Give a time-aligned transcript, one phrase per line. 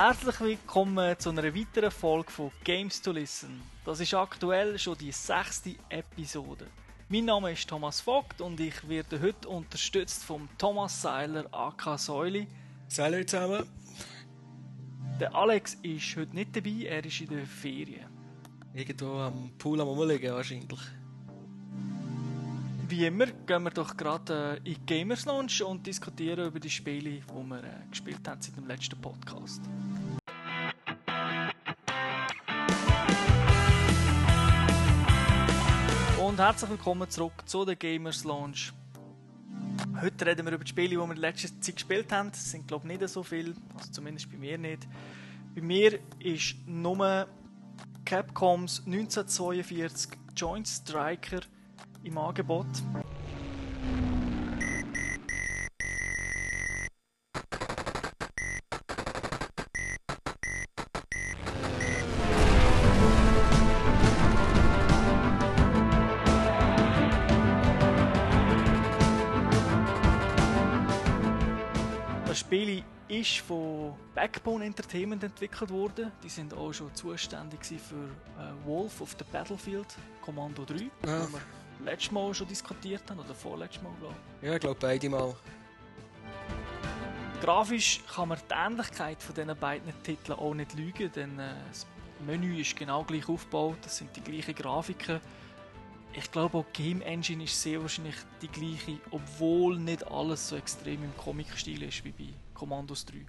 [0.00, 3.60] Herzlich willkommen zu einer weiteren Folge von Games to Listen.
[3.84, 6.66] Das ist aktuell schon die sechste Episode.
[7.08, 12.46] Mein Name ist Thomas Vogt und ich werde heute unterstützt vom Thomas Seiler AK Säuli.
[12.86, 13.68] Salut zusammen.
[15.18, 18.09] Der Alex ist heute nicht dabei, er ist in der Ferien.
[18.72, 20.78] Irgendwo am Pool am Rumliegen wahrscheinlich.
[22.88, 26.70] Wie immer gehen wir doch gerade äh, in die Gamers Lounge und diskutieren über die
[26.70, 29.60] Spiele, die wir äh, gespielt haben seit dem letzten Podcast.
[36.24, 38.72] Und herzlich willkommen zurück zu der Gamers Lounge.
[40.00, 42.30] Heute reden wir über die Spiele, die wir in letzter Zeit gespielt haben.
[42.30, 44.86] Das sind, glaube ich, nicht so viele, also zumindest bei mir nicht.
[45.56, 47.26] Bei mir ist nur
[48.10, 51.42] Capcoms 1942 Joint Striker
[52.02, 52.66] im Angebot.
[73.90, 76.12] Von Backbone Entertainment entwickelt worden.
[76.22, 77.94] Die sind auch schon zuständig für
[78.38, 79.86] äh, Wolf of the Battlefield
[80.22, 80.74] Commando 3,
[81.06, 81.26] Ah.
[81.28, 81.40] wo wir
[81.84, 84.48] letztes Mal schon diskutiert haben, oder vorletztes Mal, glaube ich.
[84.48, 85.34] Ja, ich glaube beide mal.
[87.40, 91.86] Grafisch kann man die Ähnlichkeit von diesen beiden Titeln auch nicht lügen, denn äh, das
[92.26, 95.20] Menü ist genau gleich aufgebaut, das sind die gleichen Grafiken.
[96.12, 100.56] Ich glaube auch die Game Engine ist sehr wahrscheinlich die gleiche, obwohl nicht alles so
[100.56, 103.24] extrem im Comic-Stil ist wie bei Commandos 3.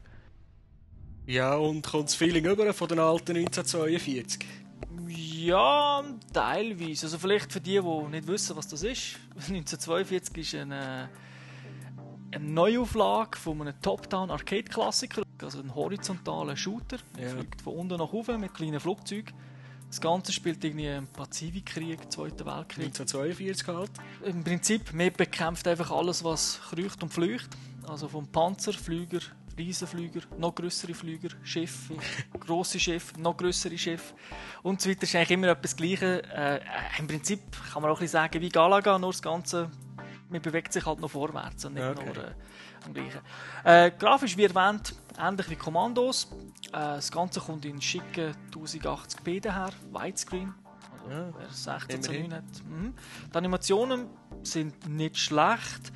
[1.27, 4.45] Ja, und kommt das Feeling über von den alten 1942?
[5.07, 7.05] Ja, teilweise.
[7.05, 9.17] Also vielleicht für die, die nicht wissen, was das ist.
[9.35, 11.09] 1942 ist eine,
[12.31, 16.97] eine Neuauflage von einem Top-Down-Arcade-Klassiker, also ein horizontaler Shooter.
[17.17, 17.29] Er Ja.
[17.35, 19.33] fliegt von unten nach oben mit kleinen Flugzeugen.
[19.87, 22.85] Das Ganze spielt irgendwie im Pazifikkrieg, Zweiten Weltkrieg.
[22.87, 23.91] 1942 halt.
[24.23, 27.49] Im Prinzip, man bekämpft einfach alles, was kreucht und fleucht.
[27.87, 29.19] Also vom Panzer, Flüger,
[29.57, 31.95] Riesenflüger, noch größere Flüger, Schiffe,
[32.39, 34.13] grosse Schiffe, noch größere Schiffe
[34.63, 35.03] und so weiter.
[35.03, 36.21] ist eigentlich immer etwas Gleiches.
[36.33, 36.59] Äh,
[36.99, 37.41] Im Prinzip
[37.73, 39.69] kann man auch ein bisschen sagen wie Galaga, nur das Ganze,
[40.29, 42.05] man bewegt sich halt noch vorwärts und nicht Okay.
[42.05, 42.31] nur äh,
[42.85, 43.19] am Gleichen.
[43.63, 46.31] Äh, grafisch, wie erwähnt, ähnlich wie Kommandos.
[46.67, 50.53] Äh, das Ganze kommt in schicken 1080p daher, Widescreen.
[51.03, 52.29] Also, Ja, wer 16 zu immerhin.
[52.31, 52.63] 9 hat.
[52.65, 52.93] Mhm.
[53.31, 54.07] Die Animationen
[54.43, 55.91] sind nicht schlecht.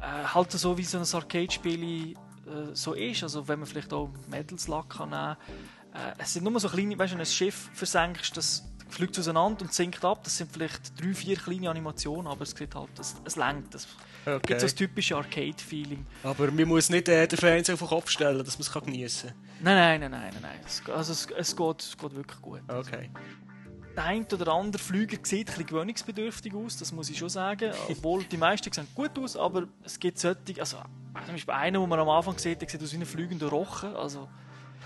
[0.00, 2.14] Äh, halt so wie so ein Arcade-Spiel
[2.48, 3.22] äh, so ist.
[3.22, 5.36] Also wenn man vielleicht auch Medals Luck kann nehmen
[5.94, 9.18] äh, Es sind nur so kleine, weißt du, wenn du ein Schiff versenkst, das fliegt
[9.18, 10.20] auseinander und sinkt ab.
[10.24, 13.74] Das sind vielleicht drei, vier kleine Animationen, aber es sieht halt, es, es lenkt.
[13.74, 14.58] Es gibt Okay.
[14.58, 16.04] so das typische Arcade-Feeling.
[16.22, 18.84] Aber man muss nicht äh, den Fernseher auf den Kopf stellen, dass man es kann
[18.84, 20.42] geniessen Nein, nein, nein, nein, nein.
[20.42, 20.60] nein.
[20.66, 22.60] Es, also es, es, geht, es geht wirklich gut.
[22.68, 22.76] kann.
[22.78, 23.10] Okay.
[23.96, 27.72] Der eine oder andere Flüger sieht ein bisschen gewöhnungsbedürftig aus, das muss ich schon sagen.
[27.88, 30.76] Obwohl die meisten sehen gut aus, aber es gibt solche, also
[31.24, 33.94] zum Beispiel einer, den man am Anfang sieht, der sieht aus wie ein fliegender Rochen.
[33.96, 34.28] Also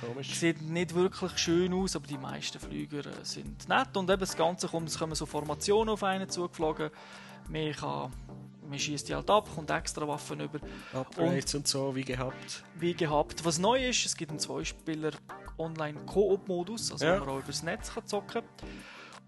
[0.00, 0.34] Komisch.
[0.34, 3.96] sieht nicht wirklich schön aus, aber die meisten Flüger äh, sind nett.
[3.96, 6.90] Und eben das Ganze kommt, es kommen so Formationen auf einen zugeflogen.
[7.48, 8.12] Man, kann,
[8.68, 10.58] man schießt die halt ab, kommt extra Waffen über.
[10.92, 12.64] Upgrades und, so, wie gehabt.
[12.76, 13.44] Wie gehabt.
[13.44, 15.12] Was neu ist, es gibt einen Zweispieler
[15.58, 17.20] Online-Koop-Modus, also Ja.
[17.20, 18.68] wo man auch übers Netz kann zocken kann.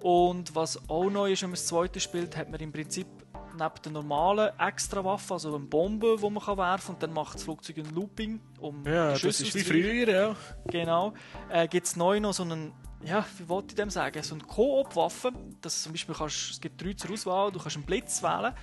[0.01, 3.07] Und was auch neu ist, wenn man das zweite spielt, hat man im Prinzip
[3.55, 7.35] neben der normalen Extra-Waffe, also eine Bombe, die man kann werfen kann, und dann macht
[7.35, 10.37] das Flugzeug ein Looping, um Ja, das ist wie früher, ja.
[10.67, 11.15] Genau.
[11.49, 12.73] Äh, gibt es neu noch so einen,
[13.05, 15.33] ja, wie wollte ich dem sagen, so eine Koop-Waffe.
[15.61, 18.55] Das zum Beispiel kannst, es gibt drei zur Auswahl, du kannst einen Blitz wählen.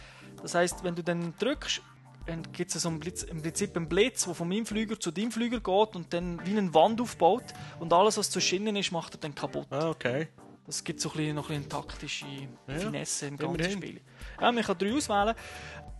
[0.41, 1.81] Das heißt, wenn du dann drückst,
[2.25, 5.11] dann gibt es so einen Blitz, im Prinzip einen Blitz, der von meinem Flüger zu
[5.11, 7.45] deinem Flüger geht und dann wie eine Wand aufbaut
[7.79, 9.67] und alles, was zwischen ihnen ist, macht er dann kaputt.
[9.71, 10.27] Ah, okay.
[10.71, 12.25] Das gibt so ein bisschen, noch ein bisschen taktische
[12.65, 13.77] Finesse im ganzen immerhin.
[13.77, 14.01] Spiel.
[14.39, 15.35] Ja, man kann drei auswählen.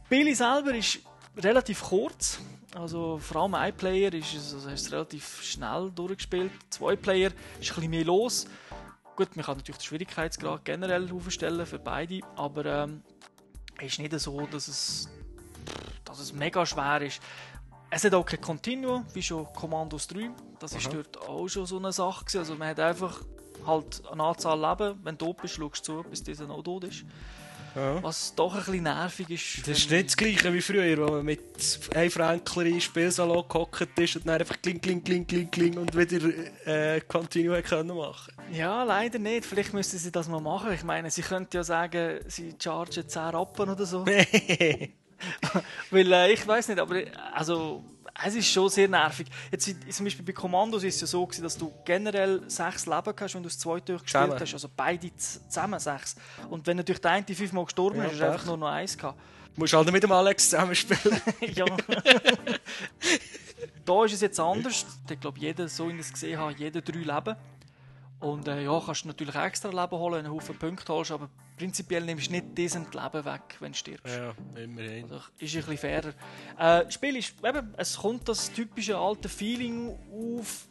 [0.07, 1.00] Billy selber ist
[1.35, 2.39] relativ kurz.
[2.73, 6.53] Also vor allem ein Player ist es, also ist es relativ schnell durchgespielt.
[6.69, 8.45] Zwei Player ist ein bisschen mehr los.
[9.18, 13.03] Gut, man kann natürlich den Schwierigkeitsgrad generell aufstellen für beide, aber ähm,
[13.77, 15.09] es ist nicht so, dass es,
[16.06, 17.21] dass es mega schwer ist.
[17.89, 20.29] Es hat auch kein Continuum, wie schon Commandos 3.
[20.59, 20.94] Das ist Aha.
[20.95, 22.24] dort auch schon so eine Sache.
[22.24, 22.38] gewesen.
[22.39, 23.21] Also man hat einfach
[23.66, 25.00] halt eine Anzahl Leben.
[25.04, 27.06] Wenn du tot bist, schaust du zu, bis dieser noch tot ist.
[27.74, 28.04] Ja.
[28.04, 29.66] was doch ein bisschen nervig ist.
[29.66, 31.40] Das ist nicht das gleiche wie früher, wo man mit
[31.96, 35.78] einem Fränkler in den Spielsalon gehockt ist und dann einfach kling, kling, kling, kling, kling
[35.78, 36.28] und wieder
[36.66, 39.46] äh, Continue können machen Ja, leider nicht.
[39.46, 40.74] Vielleicht müssten sie das mal machen.
[40.74, 44.06] Ich meine, sie könnten ja sagen, sie chargen 10 Rappen oder so.
[45.92, 47.84] Weil äh, ich weiß nicht, aber äh, also,
[48.25, 49.27] es ist schon sehr nervig.
[49.51, 53.13] Jetzt, zum Beispiel bei Kommandos ist es ja so, gewesen, dass du generell sechs Leben
[53.19, 54.39] hast, wenn du das zwei durchgespielt Zusammen.
[54.39, 54.53] hast.
[54.53, 56.15] Also beide zusammen sechs.
[56.50, 58.97] Und wenn natürlich der eine fünfmal gestorben Ja, ist, hast du einfach nur noch eins
[58.97, 59.19] gehabt.
[59.53, 61.21] Du musst halt mit dem Alex zusammenspielen.
[61.56, 61.65] ja.
[63.85, 64.85] da ist es jetzt anders.
[65.09, 67.35] Ich glaube, jeder, so wie ich es gesehen habe, jeder drei Leben.
[68.21, 71.12] Und äh, ja, kannst du natürlich extra Leben holen, wenn du einen Haufen Punkte holst,
[71.12, 71.27] aber
[71.57, 74.15] prinzipiell nimmst du nicht diesen Leben weg, wenn du stirbst.
[74.15, 75.03] ja, immerhin.
[75.06, 76.09] Also, ist ein bisschen fairer.
[76.57, 79.97] Äh, das Spiel ist, eben, es kommt das typische alte Feeling
[80.39, 80.68] auf.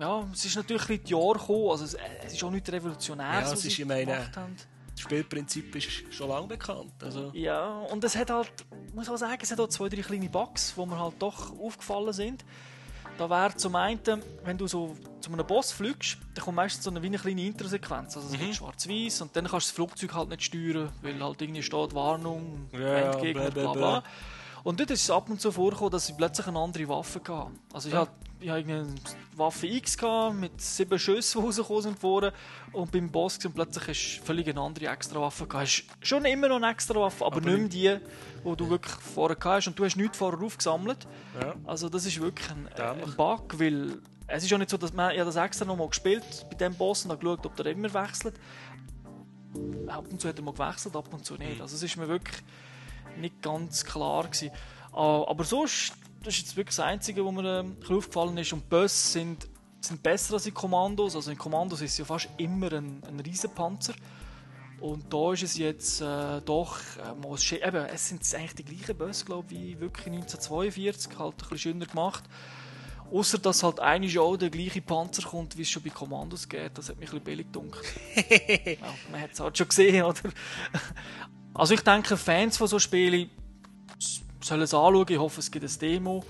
[0.00, 2.50] Ja, es ist natürlich ein bisschen die Jahre gekommen, also es, äh, es ist auch
[2.50, 4.56] nicht revolutionär, Ja, was sie meine- gemacht haben.
[4.92, 6.92] Das Spielprinzip ist schon lange bekannt.
[7.02, 8.50] Also, Ja, und es hat halt,
[8.94, 12.12] muss auch sagen, es hat auch zwei, drei kleine Bugs, die mir halt doch aufgefallen
[12.12, 12.44] sind.
[13.16, 14.00] Da wäre zum einen,
[14.44, 17.44] wenn du so zu einem Boss fliegst, dann kommt meistens so eine, wie eine kleine
[17.46, 18.16] Introsequenz.
[18.16, 18.46] Also es Mhm.
[18.46, 21.94] wird schwarz-weiß und dann kannst du das Flugzeug halt nicht steuern, weil halt irgendwie steht
[21.94, 24.02] Warnung, Endgegner, bla, bla bla.
[24.64, 27.50] Und dort ist es ab und zu vorgekommen, dass ich plötzlich eine andere Waffe hatte.
[27.72, 28.00] Also ich Ja.
[28.02, 28.86] hatte ich hatte eine
[29.34, 32.32] Waffe X gehabt, mit sieben Schüssen, die rausgekommen sind vorne.
[32.72, 35.64] Und beim Boss und plötzlich hast du völlig eine andere extra Waffe gehabt.
[35.66, 38.04] Hast schon immer noch eine extra Waffe, aber, Aber nicht mehr die,
[38.48, 39.66] die du wirklich vorher gehabt hast.
[39.68, 41.08] Und du hast nichts vorher aufgesammelt.
[41.40, 41.54] ja.
[41.66, 43.98] Also das ist wirklich ein, ein Bug, weil
[44.28, 46.74] es ist ja nicht so, dass man habe das extra noch mal gespielt bei dem
[46.74, 48.34] Boss und habe geschaut, ob der immer wechselt.
[49.86, 51.40] Ab und zu hat er mal gewechselt, ab und zu Mhm.
[51.40, 51.60] nicht.
[51.60, 52.38] Also es ist mir wirklich
[53.16, 54.50] nicht ganz klar gewesen.
[54.92, 58.52] Ah, Aber sonst, das ist jetzt wirklich das Einzige, was mir ähm, ein aufgefallen ist.
[58.52, 59.48] Und die Bösse sind,
[59.80, 61.16] sind besser als in Kommandos.
[61.16, 63.94] Also in Kommandos ist es ja fast immer ein, ein Riesenpanzer.
[64.80, 68.96] Und da ist es jetzt äh, doch äh, mal eben, es sind eigentlich die gleichen
[68.96, 72.24] Bösse, glaube ich, wie wirklich 1942, halt ein bisschen schöner gemacht.
[73.10, 76.76] Außer dass halt eigentlich auch der gleiche Panzer kommt, wie es schon bei Kommandos geht.
[76.76, 77.84] Das hat mich ein bisschen billig gedacht.
[78.80, 80.20] ja, man hat es halt schon gesehen, oder?
[81.54, 83.30] Also ich denke, Fans von so Spielen
[84.42, 85.06] sollen es anschauen.
[85.08, 86.24] Ich hoffe, es gibt ein Demo.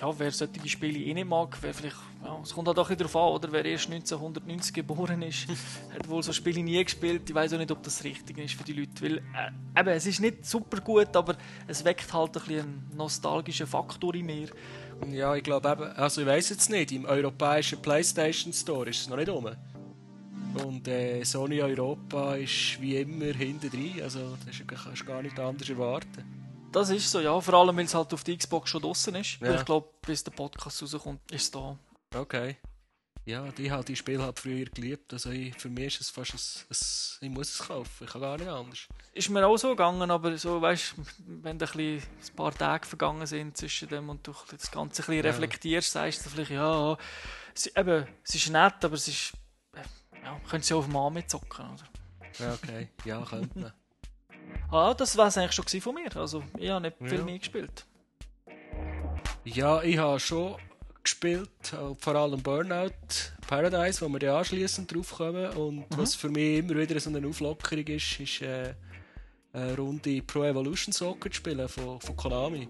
[0.00, 3.16] Ja, wer solche Spiele eh nicht mag, wer vielleicht, ja, es kommt halt auch darauf
[3.16, 3.50] an, oder?
[3.50, 5.48] Wer erst 1990 geboren ist,
[5.92, 7.22] hat wohl so Spiele nie gespielt.
[7.28, 9.02] Ich weiß auch nicht, ob das richtig ist für die Leute.
[9.02, 11.36] Weil, äh, eben, es ist nicht super gut, aber
[11.66, 14.48] es weckt halt ein bisschen einen nostalgischen Faktor in mir.
[15.10, 19.08] Ja, ich glaube eben, also ich weiß jetzt nicht, im europäischen PlayStation Store ist es
[19.08, 19.50] noch nicht rum.
[20.64, 25.38] Und äh, Sony Europa ist wie immer hinten drin, also das kannst du gar nicht
[25.38, 26.24] anders erwarten.
[26.72, 27.40] Das ist so, ja.
[27.40, 29.40] Vor allem, weil es halt auf der Xbox schon draußen ist.
[29.40, 29.58] Weil Ja.
[29.58, 31.78] Ich glaube, bis der Podcast rauskommt, ist es da.
[32.14, 32.56] Okay.
[33.28, 35.12] Ja, die habe die Spiele halt früher geliebt.
[35.12, 36.38] Also ich, für mich ist es fast ein,
[36.70, 38.04] ein, ich muss es kaufen.
[38.04, 38.88] Ich kann gar nicht anders.
[39.12, 40.94] Ist mir auch so gegangen, aber so, weißt
[41.26, 45.06] wenn da ein, ein paar Tage vergangen sind zwischen dem und du das Ganze ein
[45.06, 45.30] bisschen Ja.
[45.30, 46.96] reflektierst, sagst du vielleicht, ja,
[47.54, 49.34] es, eben, es ist nett, aber es ist,
[49.74, 49.82] äh,
[50.24, 51.84] ja, können sie auf dem Arm mitzocken, oder?
[52.38, 52.88] Ja, okay.
[53.04, 53.72] Ja, könnte man.
[54.70, 56.16] Ah, das war es eigentlich schon von mir.
[56.16, 57.24] Also, ich habe nicht viel Ja.
[57.24, 57.84] mehr gespielt.
[59.44, 60.56] Ja, ich habe schon
[61.08, 62.90] gespielt, äh, vor allem Burnout
[63.46, 65.50] Paradise, wo wir dann anschliessend drauf kommen.
[65.52, 68.74] Und was für mich immer wieder so eine Auflockerung ist, ist äh,
[69.52, 72.68] eine Runde Pro Evolution Soccer zu spielen von, von Konami.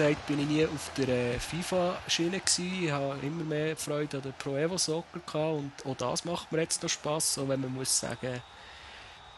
[0.00, 2.84] Gesagt, bin ich nie auf der äh, FIFA-Schiene gewesen.
[2.84, 6.50] Ich habe immer mehr Freude an der Pro Evo Soccer gehabt und auch das macht
[6.52, 8.40] mir jetzt noch Spass, auch wenn man muss sagen,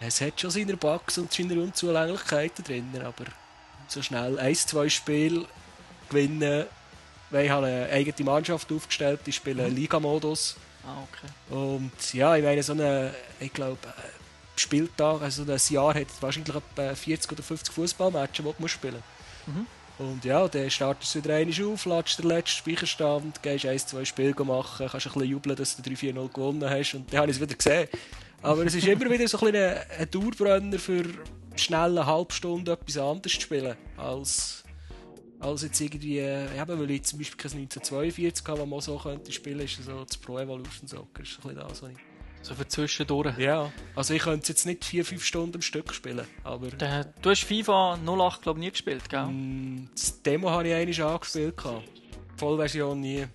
[0.01, 3.25] es hat schon seine Bugs und seine Unzulänglichkeiten drin, aber
[3.89, 5.47] so schnell ein, zwei Spiele
[6.09, 6.67] gewinnen,
[7.31, 11.55] weil ich habe eine eigene Mannschaft aufgestellt, ich spiele Liga-Modus Ah, okay.
[11.57, 13.79] und ja, ich meine, so eine, ich glaube,
[14.57, 19.03] Spieltag, also ein Jahr hat wahrscheinlich etwa 40 oder 50 Fußballmatches, die du musst spielen
[19.47, 19.67] Mhm.
[20.03, 24.05] Und ja, dann startest du wieder einmal auf, lädst den letzten Speicherstand, gehst ein, zwei
[24.05, 27.37] Spiele machen, kannst ein bisschen jubeln, dass du 3-4-0 gewonnen hast und dann habe ich
[27.37, 27.89] es wieder gesehen.
[28.43, 31.05] Aber es ist immer wieder so ein, bisschen ein, Dauerbrenner für
[31.55, 34.65] schnell eine halbe Stunde etwas anderes zu spielen, als,
[35.39, 38.99] als jetzt irgendwie, äh, eben, weil ich zum Beispiel kein 1942 habe, wo man so
[38.99, 42.12] könnte spielen, ist so das Pro Evolution Soccer, ist ein bisschen das, was ich...
[42.43, 43.39] So für zwischendurch.
[43.39, 46.69] Ja, also ich könnte jetzt nicht 4-5 Stunden am Stück spielen, aber...
[46.71, 49.27] Der- Du hast FIFA 08, glaube ich, nie gespielt, gell?
[49.27, 51.55] Mm, Das Demo habe ich einmal angespielt.
[51.65, 53.27] Die Vollversion nie.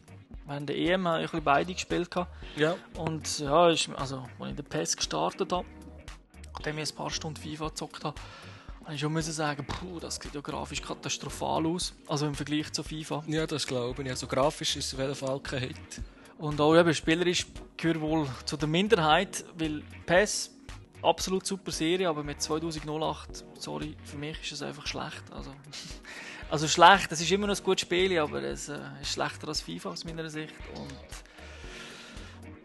[0.46, 2.10] während der EM habe ich ein bisschen beide gespielt.
[2.58, 2.76] Ja.
[2.96, 5.66] Und ja, ist, also, als ich den PES gestartet habe,
[6.54, 8.20] nachdem ich ein paar Stunden FIFA gezockt habe,
[8.84, 11.94] habe ich schon müssen sagen, puh, das sieht ja grafisch katastrophal aus.
[12.08, 13.24] Also im Vergleich zu FIFA.
[13.28, 14.10] Ja, das glaube ich.
[14.10, 15.76] Also grafisch ist es auf jeden Fall kein Hit.
[16.38, 20.52] Und auch eben spielerisch gehört wohl zu der Minderheit, weil PES
[21.02, 25.24] absolut super Serie, aber mit 2008, sorry, für mich ist es einfach schlecht.
[25.32, 25.52] Also,
[26.50, 29.62] also schlecht, es ist immer noch ein gutes Spiel, aber es äh, ist schlechter als
[29.62, 30.54] FIFA aus meiner Sicht.
[30.76, 30.94] Und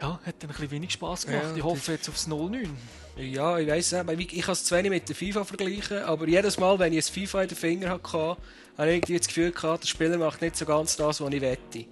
[0.00, 1.44] ja, hat dann ein bisschen wenig Spaß gemacht.
[1.50, 2.68] Ja, ich hoffe jetzt aufs 0-9.
[3.16, 6.58] Ja, ich weiss nicht, ich kann es zu wenig mit der FIFA vergleichen, aber jedes
[6.58, 9.84] Mal, wenn ich ein FIFA in den Finger hatte, habe ich irgendwie das Gefühl gehabt,
[9.84, 11.86] der Spieler macht nicht so ganz das, was ich wette.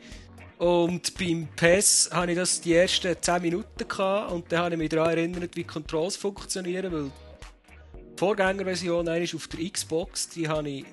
[0.61, 4.79] Und beim PES hatte ich das die ersten 10 Minuten gehabt und dann habe ich
[4.79, 10.69] mich daran erinnert, wie Controls funktionieren, weil die Vorgängerversion ist auf der Xbox, die habe
[10.69, 10.85] ich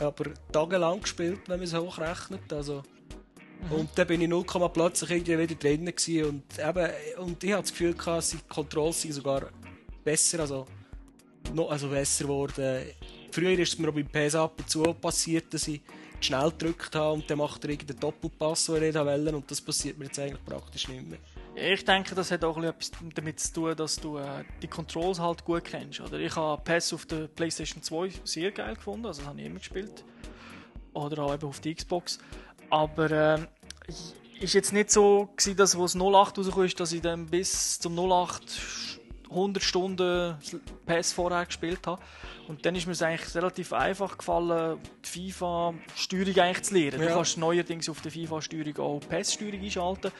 [0.00, 2.52] aber tagelang gespielt, wenn man es hochrechnet.
[2.52, 2.82] Also,
[3.70, 3.76] mhm.
[3.76, 7.62] Und dann bin ich 0, plötzlich irgendwie wieder drin gewesen und, eben, und ich hatte
[7.62, 9.50] das Gefühl, gehabt, die Controls sind sogar
[10.02, 10.66] besser, also
[11.54, 12.82] noch also besser geworden.
[13.30, 15.82] Früher ist es mir auch beim PS ab und zu passiert, dass ich
[16.20, 19.60] schnell gedrückt habe und dann macht er irgendeinen Doppelpass, den ich nicht wollte und das
[19.60, 21.18] passiert mir jetzt eigentlich praktisch nicht mehr.
[21.54, 25.44] Ich denke, das hat auch etwas damit zu tun, dass du äh, die Controls halt
[25.44, 26.00] gut kennst.
[26.00, 26.18] Oder?
[26.20, 29.58] Ich habe PES auf der PlayStation 2 sehr geil gefunden, also das habe ich immer
[29.58, 30.04] gespielt.
[30.92, 32.18] Oder auch eben auf der Xbox.
[32.70, 33.38] Aber äh,
[34.40, 37.78] ist jetzt nicht so gewesen, dass wo es 08 rausgekommen ist, dass ich dann bis
[37.80, 38.88] zum 08
[39.30, 40.36] 100 Stunden
[40.86, 42.00] PES vorher gespielt habe.
[42.48, 47.02] Und dann ist mir es eigentlich relativ einfach gefallen, die FIFA-Steuerung eigentlich zu lernen.
[47.02, 47.08] Ja.
[47.08, 50.10] Du kannst neuerdings auf der FIFA-Steuerung auch PES-Steuerung einschalten.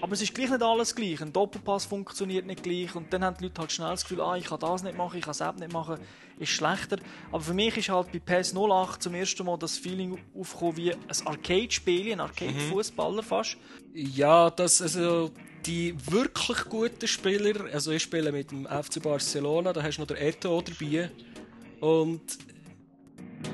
[0.00, 1.22] Aber es ist gleich nicht alles gleich.
[1.22, 2.92] Ein Doppelpass funktioniert nicht gleich.
[2.96, 5.16] Und dann haben die Leute halt schnell das Gefühl, ah, ich kann das nicht machen,
[5.16, 5.98] ich kann das nicht machen,
[6.40, 6.98] ist schlechter.
[7.30, 10.92] Aber für mich ist halt bei PES 08 zum ersten Mal das Feeling aufgekommen wie
[10.92, 13.26] ein Arcade-Spiel, ein Arcade-Fußballer mhm.
[13.26, 13.58] fast.
[13.94, 15.30] Ja, das, also
[15.66, 20.08] die wirklich guten Spieler, also ich spiele mit dem FC Barcelona, da hast du noch
[20.08, 21.10] den Eto dabei.
[21.80, 22.22] Und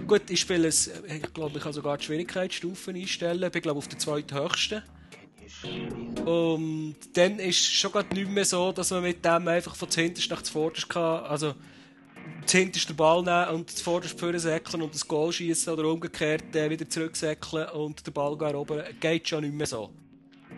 [0.07, 3.79] gut, ich spiele es, ich glaube, ich kann sogar die Schwierigkeitsstufen einstellen, ich bin glaube
[3.79, 4.83] auf der zweithöchsten.
[6.25, 10.31] Und dann ist es schon nicht mehr so, dass man mit dem einfach von zuhinterst
[10.31, 11.55] nach zuvorderst kann, also
[12.47, 16.69] zuhinterst den Ball nehmen und zuvorderst vorne säckeln und das Goal schießen oder umgekehrt äh,
[16.71, 18.85] wieder zurücksäckeln und den Ball erobern.
[19.01, 19.91] Geht schon nicht mehr so.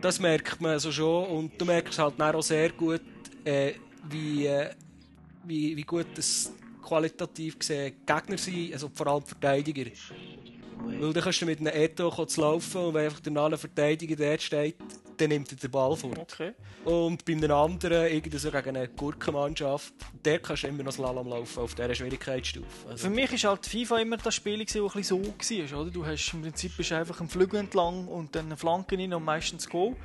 [0.01, 3.03] Das merkt man also schon und du merkst halt auch sehr gut,
[3.45, 3.75] äh,
[4.11, 4.71] wie, äh,
[5.45, 6.53] wie, wie gut das
[6.85, 9.91] qualitativ gesehen Gegner sind, also vor allem Verteidiger.
[10.87, 14.43] Weil dann kannst du mit einem Eto laufen und wenn einfach der nahe Verteidiger dort
[14.43, 14.77] steht,
[15.17, 16.19] dann nimmt er den Ball vor.
[16.19, 16.53] Okay.
[16.85, 21.29] Und bei einem anderen, irgendwie so gegen eine Gurkenmannschaft, der kannst du immer noch Slalom
[21.29, 22.89] laufen auf dieser Schwierigkeitsstufe.
[22.89, 25.81] Also Für mich war halt FIFA immer das Spiel, das ein bisschen so war.
[25.81, 25.91] Oder?
[25.91, 29.25] Du hast im Prinzip bist einfach einen Flügel entlang und dann eine Flanke rein und
[29.25, 29.97] meistens Goal.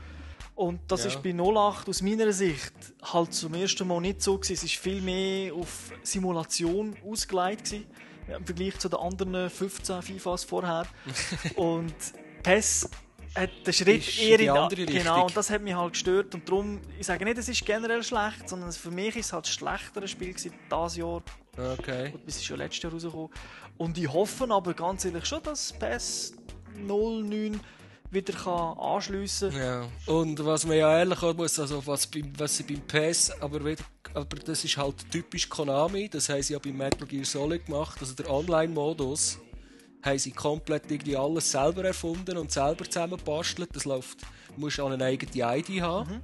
[0.60, 1.08] Und das ja.
[1.10, 4.56] ist bei 08 aus meiner Sicht halt zum ersten Mal nicht so gewesen.
[4.56, 7.86] Es ist viel mehr auf Simulation ausgelegt gewesen,
[8.28, 10.86] im Vergleich zu den anderen 15 FIFAs vorher.
[11.56, 11.96] und
[12.44, 12.90] PES
[13.36, 14.98] hat den Schritt ist eher in die andere Richtung.
[14.98, 16.36] Genau, und das hat mich halt gestört.
[16.36, 19.46] Und darum, ich sage nicht, es ist generell schlecht, sondern für mich ist es halt
[19.46, 21.24] das schlechtere Spiel gewesen, dieses Jahr.
[21.58, 22.12] Okay.
[22.14, 23.30] Und bis ist schon letztes Jahr rausgekommen.
[23.78, 26.34] Und ich hoffe aber ganz ehrlich schon, dass PES
[26.76, 27.62] 09
[28.12, 29.60] wieder kann anschliessen kann.
[29.60, 30.14] Ja.
[30.14, 33.64] Und was man ja ehrlich sagen muss, also was, beim, was sie beim PES, aber,
[33.64, 37.66] wieder, aber das ist halt typisch Konami, das haben sie ja beim Metal Gear Solid
[37.66, 39.40] gemacht, also der Online-Modus
[40.02, 43.70] haben sie komplett irgendwie alles selber erfunden und selber zusammengebastelt.
[43.74, 44.22] Das läuft,
[44.56, 46.10] du musst auch eine eigene ID haben.
[46.10, 46.22] Mhm.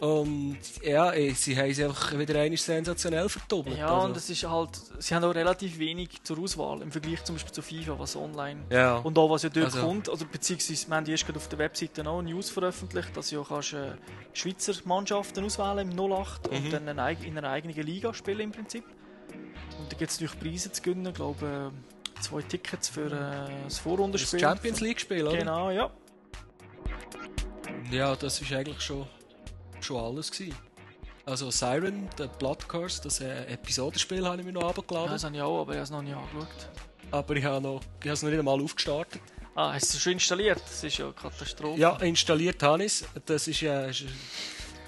[0.00, 3.78] Und ja, sie haben es einfach wieder einmal sensationell verdoppelt.
[3.78, 4.06] Ja, also.
[4.06, 7.52] und es ist halt, sie haben auch relativ wenig zur Auswahl im Vergleich zum Beispiel
[7.52, 8.98] zu FIFA, was online ja.
[8.98, 9.80] und auch was ja dort also.
[9.80, 10.08] kommt.
[10.08, 13.72] Also, beziehungsweise, wir haben erst auf der Webseite auch News veröffentlicht, dass du ja kannst,
[13.72, 13.92] äh,
[14.32, 16.56] Schweizer Mannschaften auswählen im 08 mhm.
[16.56, 16.98] und dann in
[17.38, 18.84] einer eigenen Liga spielen im Prinzip.
[19.78, 23.64] Und da gibt es natürlich Preise zu gewinnen, ich glaube äh, zwei Tickets für äh,
[23.64, 24.40] das Vorrundenspiel.
[24.40, 25.36] Das Champions League Spiel, oder?
[25.36, 25.90] Genau, ja.
[27.90, 29.06] Ja, das ist eigentlich schon
[29.84, 30.56] schon alles gewesen.
[31.26, 35.08] Also Siren, der Blood Curse, das äh, Episodenspiel habe ich mir noch abgeladen.
[35.08, 36.48] Ja, das habe ich auch, aber ich habe es noch nicht angeschaut.
[37.10, 39.20] Aber ich habe, noch, ich habe es noch nicht einmal aufgestartet.
[39.54, 40.60] Ah, hast du es schon installiert?
[40.60, 41.80] Das ist ja eine Katastrophe.
[41.80, 43.04] Ja, installiert habe ich es.
[43.26, 44.04] Das ist ja ist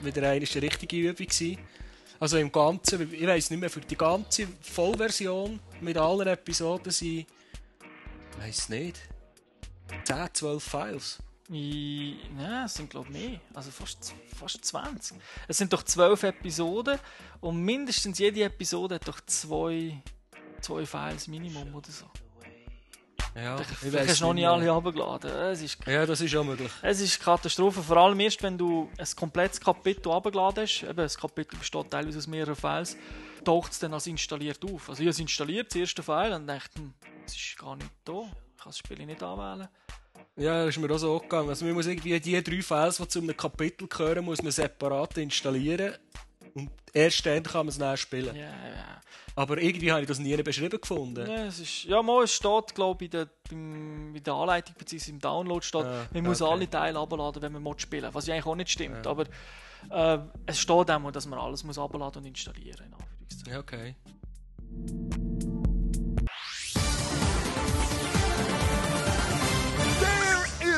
[0.00, 1.58] wieder eine richtige Übung gewesen.
[2.18, 7.26] Also im Ganzen, ich weiß nicht mehr, für die ganze Vollversion mit allen Episoden sind,
[8.36, 9.00] ich weiß nicht,
[10.04, 11.18] 10, 12 Files.
[11.52, 13.40] Ja, es sind glaube ich mehr.
[13.54, 15.16] Also fast, fast 20.
[15.48, 16.98] Es sind doch 12 Episoden
[17.40, 20.00] und mindestens jede Episode hat doch zwei,
[20.60, 22.06] zwei Files Minimum oder so.
[23.34, 25.30] Ja, ich Vielleicht hast du noch nicht alle runtergeladen.
[25.30, 26.70] Es ist, Ja, das ist auch möglich.
[26.82, 30.82] es ist Katastrophe, vor allem erst, wenn du ein komplettes Kapitel runtergeladen hast.
[30.82, 32.96] Eben, das Kapitel besteht teilweise aus mehreren Files.
[33.44, 34.88] Taucht es dann als installiert auf.
[34.88, 36.92] Also ich habe es installiert, das erste File, und dachte, hm,
[37.24, 38.22] es ist gar nicht da.
[38.22, 39.68] Ich kann das Spiel nicht anwählen.
[40.40, 41.50] Ja, ist mir auch so gegangen.
[41.50, 45.18] Also man muss irgendwie die drei Files, die zu einem Kapitel gehören, muss man separat
[45.18, 45.94] installieren.
[46.54, 48.34] Und erst dann kann man es dann spielen.
[48.34, 49.00] Ja, ja.
[49.36, 51.28] Aber irgendwie habe ich das nie beschrieben gefunden.
[51.28, 54.74] Ja, es ist, ja, mal, es steht, glaube ich, in der, beim, in der Anleitung
[54.78, 55.10] bzw.
[55.10, 56.52] im Download steht, Ah, man muss okay.
[56.52, 59.06] alle Teile abladen, wenn man will spielen Was ja eigentlich auch nicht stimmt.
[59.06, 59.26] Aber
[59.90, 63.52] äh, es steht auch, dass man alles muss abladen und installieren in Anführungszeichen.
[63.52, 63.94] Ja, okay.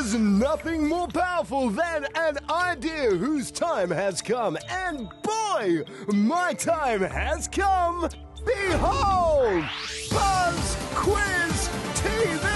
[0.03, 4.59] Is nothing more powerful than an idea whose time has come.
[4.69, 8.09] And boy, my time has come.
[8.45, 9.65] Behold,
[10.11, 12.47] Buzz Quiz TV!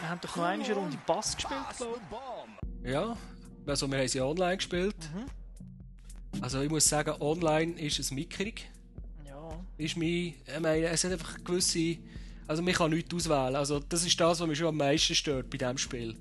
[0.00, 2.00] Wir haben doch noch eine Runde Bass gespielt, glaube.
[2.84, 3.16] Ja,
[3.66, 4.96] also wir haben sie online gespielt.
[6.42, 8.68] Also ich muss sagen, online ist es mickerig.
[9.26, 9.58] Ja.
[9.78, 11.96] Ist mein, ich meine, es hat einfach gewisse...
[12.46, 13.56] Also man kann nichts auswählen.
[13.56, 16.16] Also das ist das, was mich schon am meisten stört bei diesem Spiel.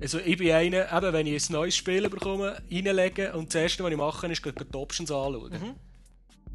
[0.00, 3.82] Also ich bin einer, eben wenn ich ein neues Spiel bekomme, reinlegen und das erste,
[3.82, 5.74] was ich mache, ist die Options anschauen.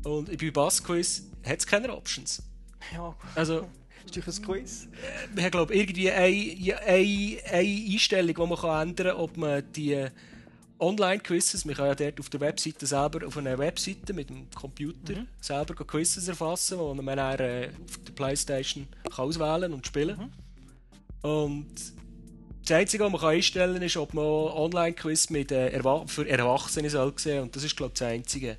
[0.03, 2.43] Und bei Bassquiz hat es keine Options.
[2.93, 3.67] Ja, Also
[4.05, 4.87] ist doch ein Quiz.
[5.33, 9.71] wir haben glaube irgendwie eine, eine, eine Einstellung, die man kann ändern kann, ob man
[9.73, 10.07] die
[10.79, 15.25] Online-Quizzes, man kann ja dort auf der Webseite selber, auf einer Webseite mit dem Computer
[15.39, 20.31] selber Quizzes erfassen, die man dann äh, auf der Playstation kann auswählen und spielen
[21.21, 21.73] Und
[22.61, 26.27] das Einzige, was man kann einstellen kann, ist, ob man Online-Quiz mit, äh, Erwa für
[26.27, 28.57] Erwachsene soll sehen und das ist glaube ich das Einzige.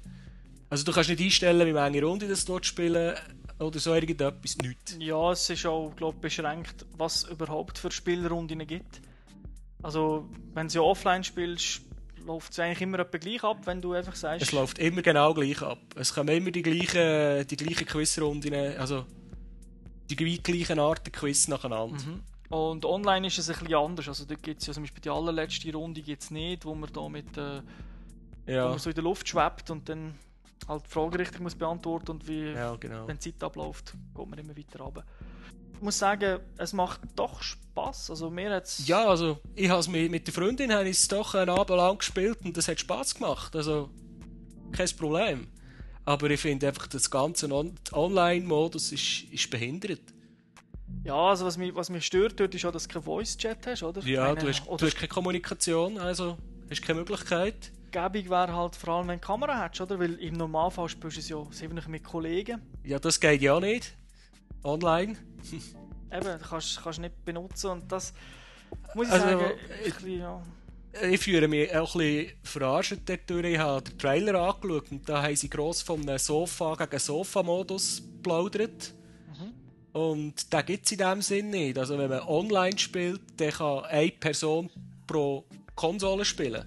[0.71, 3.15] Also du kannst nicht einstellen, wie lange Runde das dort spielen
[3.59, 4.97] oder so irgendetwas, nichts.
[4.99, 9.01] Ja, es ist auch, glaube ich, beschränkt, was es überhaupt für Spielrunden gibt.
[9.83, 11.83] Also, wenn du ja offline spielst,
[12.25, 14.43] läuft es eigentlich immer etwa gleich ab, wenn du einfach sagst...
[14.43, 15.79] Es läuft immer genau gleich ab.
[15.97, 19.07] Es kommen immer die gleichen, die gleichen Quizrunden, also
[20.11, 21.97] die gleich- gleichen Arten Quiz nacheinander.
[22.51, 24.09] Und online ist es ein bisschen anders.
[24.09, 27.09] Also, dort gibt es ja zum Beispiel die allerletzte Runde gibt's nicht, wo man da
[27.09, 27.37] mit...
[27.37, 27.63] Äh,
[28.47, 30.15] wo Ja, man so in der Luft schwebt und dann
[30.69, 33.07] halt die Frage richtig muss beantworten und wie, ja, genau.
[33.09, 35.05] wenn die Zeit abläuft, geht man immer weiter runter.
[35.77, 38.11] Ich muss sagen, es macht doch Spaß.
[38.11, 41.09] Also mir hat's Ja, also ich habe es mit, mit der Freundin habe ich es
[41.09, 43.55] doch einen Abend lang gespielt und das hat Spaß gemacht.
[43.55, 43.91] Also
[44.73, 45.49] kein Problem.
[46.05, 50.01] Aber ich finde einfach, das ganze On Online-Modus ist, ist behindert.
[51.03, 53.83] Ja, also was mich, was mich stört dort ist auch, dass du keinen Voice-Chat hast,
[53.83, 54.01] oder?
[54.03, 56.37] Ja, Ich du meine, hast, du oder hast keine Kommunikation, also
[56.71, 57.73] hast keine Möglichkeit.
[57.91, 59.99] Gäbig wäre halt vor allem, wenn du Kamera hättest, oder?
[59.99, 62.61] Weil im Normalfall spielst du es ja sicherlich mit Kollegen.
[62.85, 63.97] Ja, das geht ja nicht.
[64.65, 65.17] Online.
[66.13, 68.13] Eben, du kannst, kannst nicht benutzen und das
[68.95, 69.45] muss ich Also, sagen,
[69.85, 70.43] ich- bisschen, ja.
[71.11, 73.45] Ich fühle mich auch ein bisschen verarscht dadurch.
[73.47, 78.01] Ich habe den Trailer angeschaut und da haben sie gross von einem Sofa gegen Sofa-Modus
[78.15, 78.95] geplaudert.
[79.93, 81.79] Und den gibt es in dem Sinn nicht.
[81.79, 84.71] Also wenn man online spielt, dann kann eine Person
[85.07, 86.65] pro Konsole spielen.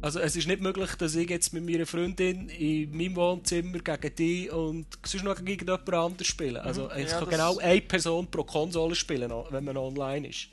[0.00, 4.14] Also es ist nicht möglich, dass ich jetzt mit meiner Freundin in meinem Wohnzimmer gegen
[4.14, 6.62] die und sonst noch gegen jemand anderes spiele.
[6.62, 10.48] Also es Ja, kann das- genau eine Person pro Konsole spielen, wenn man online ist.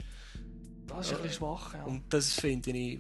[0.88, 1.84] Das ist ein bisschen schwach, ja.
[1.84, 3.00] Und das finde ich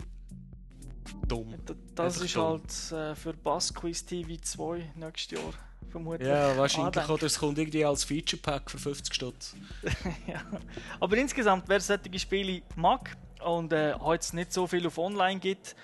[1.27, 1.55] dumm.
[1.95, 2.43] Das Einfach ist dumm.
[2.43, 5.53] halt äh, für Bass Quiz TV 2 nächstes Jahr
[5.89, 6.27] vermutlich.
[6.27, 6.87] Ja, wahrscheinlich.
[6.97, 7.11] andenken.
[7.11, 9.55] Oder es kommt irgendwie als Feature-Pack für 50 Stutz.
[10.27, 10.41] ja.
[10.99, 15.75] Aber insgesamt, wer solche Spiele mag und äh, heute nicht so viel auf Online gibt,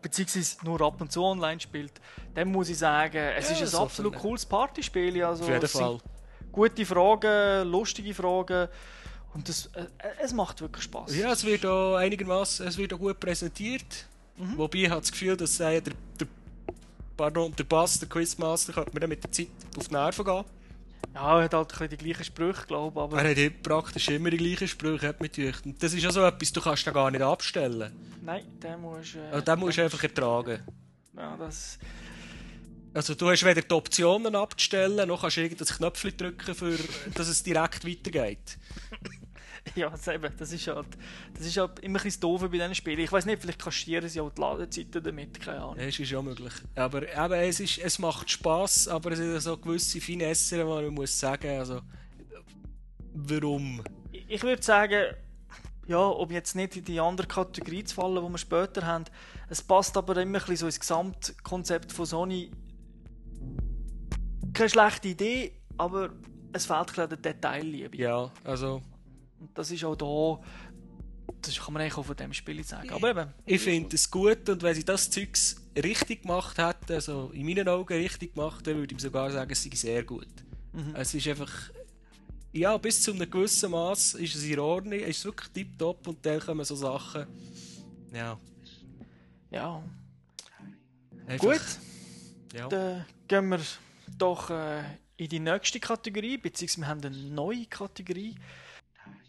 [0.00, 1.92] beziehungsweise nur ab und zu online spielt,
[2.34, 5.22] dann muss ich sagen, es Ja, ist ein so absolut cooles Partyspiel.
[5.24, 5.98] Also, Auf jeden Fall.
[6.52, 8.68] Gute Fragen, lustige Fragen
[9.34, 9.86] und das, äh,
[10.22, 11.14] es macht wirklich Spaß.
[11.16, 14.06] Ja, es wird auch einigermaßen, es wird auch gut präsentiert.
[14.36, 14.58] Mhm.
[14.58, 16.26] Wobei ich habe das Gefühl, dass äh, der, der,
[17.16, 20.44] pardon, der Bass, der Quizmaster, könnte mir dann mit der Zeit auf die Nerven gehen.
[21.14, 24.08] Ja, er hat halt ein die gleichen Sprüche, glaube ich, aber Er hat eh praktisch
[24.08, 25.64] immer die gleichen Sprüche, hat mich gedacht.
[25.66, 27.92] Und das ist ja so etwas, du kannst den gar nicht abstellen.
[28.30, 30.62] Nein, den musst äh, Also, den musst du einfach ertragen.
[31.16, 31.78] Ja, das,
[32.94, 36.78] Also du hast weder die Optionen abzustellen, noch kannst du irgendein Knöpfchen drücken, für,
[37.14, 38.58] dass es direkt weitergeht.
[39.74, 40.86] Ja, das, eben, das ist halt,
[41.34, 42.98] das ist halt immer ein bisschen doof bei diesen Spielen.
[42.98, 45.76] Ich weiß nicht, vielleicht kaschieren sie auch die Ladezeiten damit, keine Ahnung.
[45.76, 46.52] Es ist ja möglich.
[46.76, 50.88] Aber eben, es, ist, es macht Spass, aber es sind so gewisse Finessen, die man
[50.88, 51.58] muss sagen.
[51.58, 51.82] Also,
[53.12, 53.84] warum?
[54.12, 55.14] Ich würde sagen,
[55.90, 59.04] ja, um jetzt nicht in die andere Kategorie zu fallen, die wir später haben,
[59.48, 62.50] es passt aber immer ein bisschen so ins Gesamtkonzept von Sony.
[64.52, 66.10] Keine schlechte Idee, aber
[66.52, 67.96] es fehlt ein bisschen Detailliebe.
[67.96, 68.82] Ja, also
[69.40, 70.40] Und das ist auch da,
[71.42, 72.90] das kann man eigentlich auch von dem Spiel sagen.
[72.90, 77.30] Aber eben, ich finde es gut und wenn sie das Zeugs richtig gemacht hätten, also
[77.32, 80.28] in meinen Augen richtig gemacht, dann würde ich sogar sagen, es sei sehr gut.
[80.94, 81.50] Es ist einfach,
[82.52, 86.24] ja, bis zu einem gewissen Maß ist es in Ordnung, es ist wirklich tipptopp und
[86.24, 87.26] dann kommen so Sachen,
[88.12, 88.38] ja,
[89.50, 89.82] ja,
[91.26, 91.62] einfach, gut.
[92.52, 92.68] Ja.
[92.68, 93.60] Dann gehen wir
[94.18, 94.82] doch äh,
[95.16, 98.34] in die nächste Kategorie, beziehungsweise wir haben eine neue Kategorie.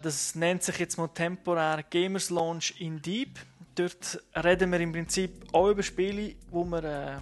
[0.01, 3.39] Das nennt sich jetzt mal temporär Gamers Launch in Deep.
[3.75, 7.19] Dort reden wir im Prinzip auch über Spiele, wo wir äh,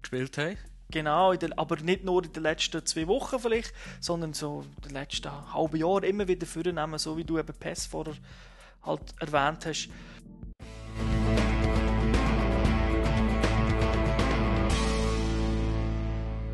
[0.00, 0.56] gespielt haben.
[0.94, 4.82] Genau, in der, aber nicht nur in den letzten zwei Wochen vielleicht, sondern so in
[4.82, 8.14] den letzten halben Jahr immer wieder vornehmen, so wie du eben PES vorher
[8.82, 9.88] halt erwähnt hast.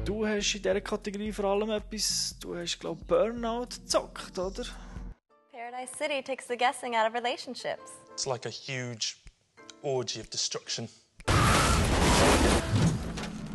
[0.07, 4.65] Du hast in dieser Kategorie vor allem etwas, du hast glaube Burnout gezockt, oder?
[5.53, 7.93] Paradise City takes the guessing out of relationships.
[8.13, 9.19] It's like a huge
[9.83, 10.89] orgy of destruction.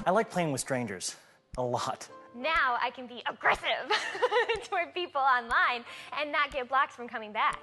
[0.07, 1.15] I like playing with strangers.
[1.57, 2.07] A lot.
[2.35, 3.89] Now I can be aggressive
[4.69, 5.83] toward people online
[6.21, 7.57] and not get blocked from coming back.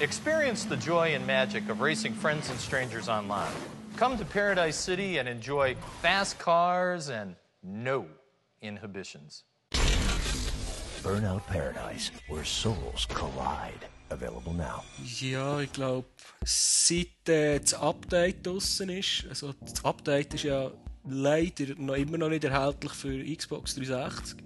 [0.00, 3.52] Experience the joy and magic of racing friends and strangers online.
[3.96, 8.06] Come to Paradise City and enjoy fast cars and no
[8.60, 9.44] inhibitions.
[11.02, 13.86] Burnout Paradise, where souls collide.
[14.10, 14.82] Available now.
[15.20, 16.08] Ja, ich glaube,
[16.44, 20.70] seit äh, das Update draussen ist, also das Update ist ja
[21.04, 24.38] leider noch immer noch nicht erhältlich für Xbox 360.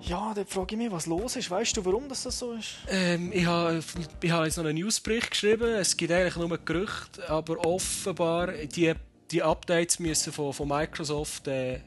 [0.00, 1.50] Ja, da frage ich mich, was los ist.
[1.50, 2.76] Weißt du, warum das so ist?
[2.88, 3.82] Ähm, ich habe
[4.22, 5.68] ich habe jetzt noch einen Newsbericht geschrieben.
[5.74, 8.94] Es gibt eigentlich nur Gerüchte, aber offenbar die,
[9.30, 11.80] die Updates müssen von, von Microsoft äh,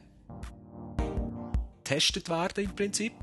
[1.82, 3.14] getestet werden im Prinzip.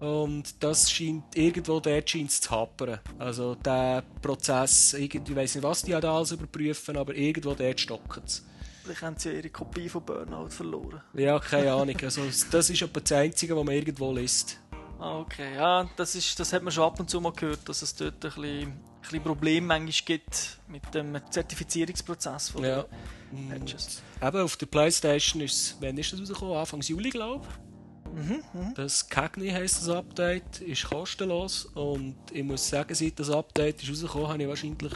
[0.00, 3.00] Und das scheint irgendwo dort scheint zu hapern.
[3.18, 7.80] Also der Prozess, irgendwie, ich weiß nicht, was die da alles überprüfen, aber irgendwo dort
[7.80, 8.44] stocken es.
[8.88, 11.02] Vielleicht haben sie ihre Kopie von Burnout verloren.
[11.12, 11.94] Ja, keine Ahnung.
[12.02, 14.58] Also, das ist etwa das Einzige, was man irgendwo liest.
[14.98, 15.54] Ah, okay.
[15.56, 18.14] Ja, das, ist, das hat man schon ab und zu mal gehört, dass es dort
[18.14, 22.86] ein bisschen, ein bisschen Probleme manchmal gibt mit dem Zertifizierungsprozess von Ja.
[23.30, 24.02] den Patches.
[24.22, 26.56] Eben, auf der Playstation ist es, wann ist das rausgekommen?
[26.56, 28.74] Anfang Juli, glaube ich.
[28.74, 33.90] Das Cagney heisst das Update, ist kostenlos und ich muss sagen, seit das Update ist
[33.90, 34.94] rausgekommen, habe ich wahrscheinlich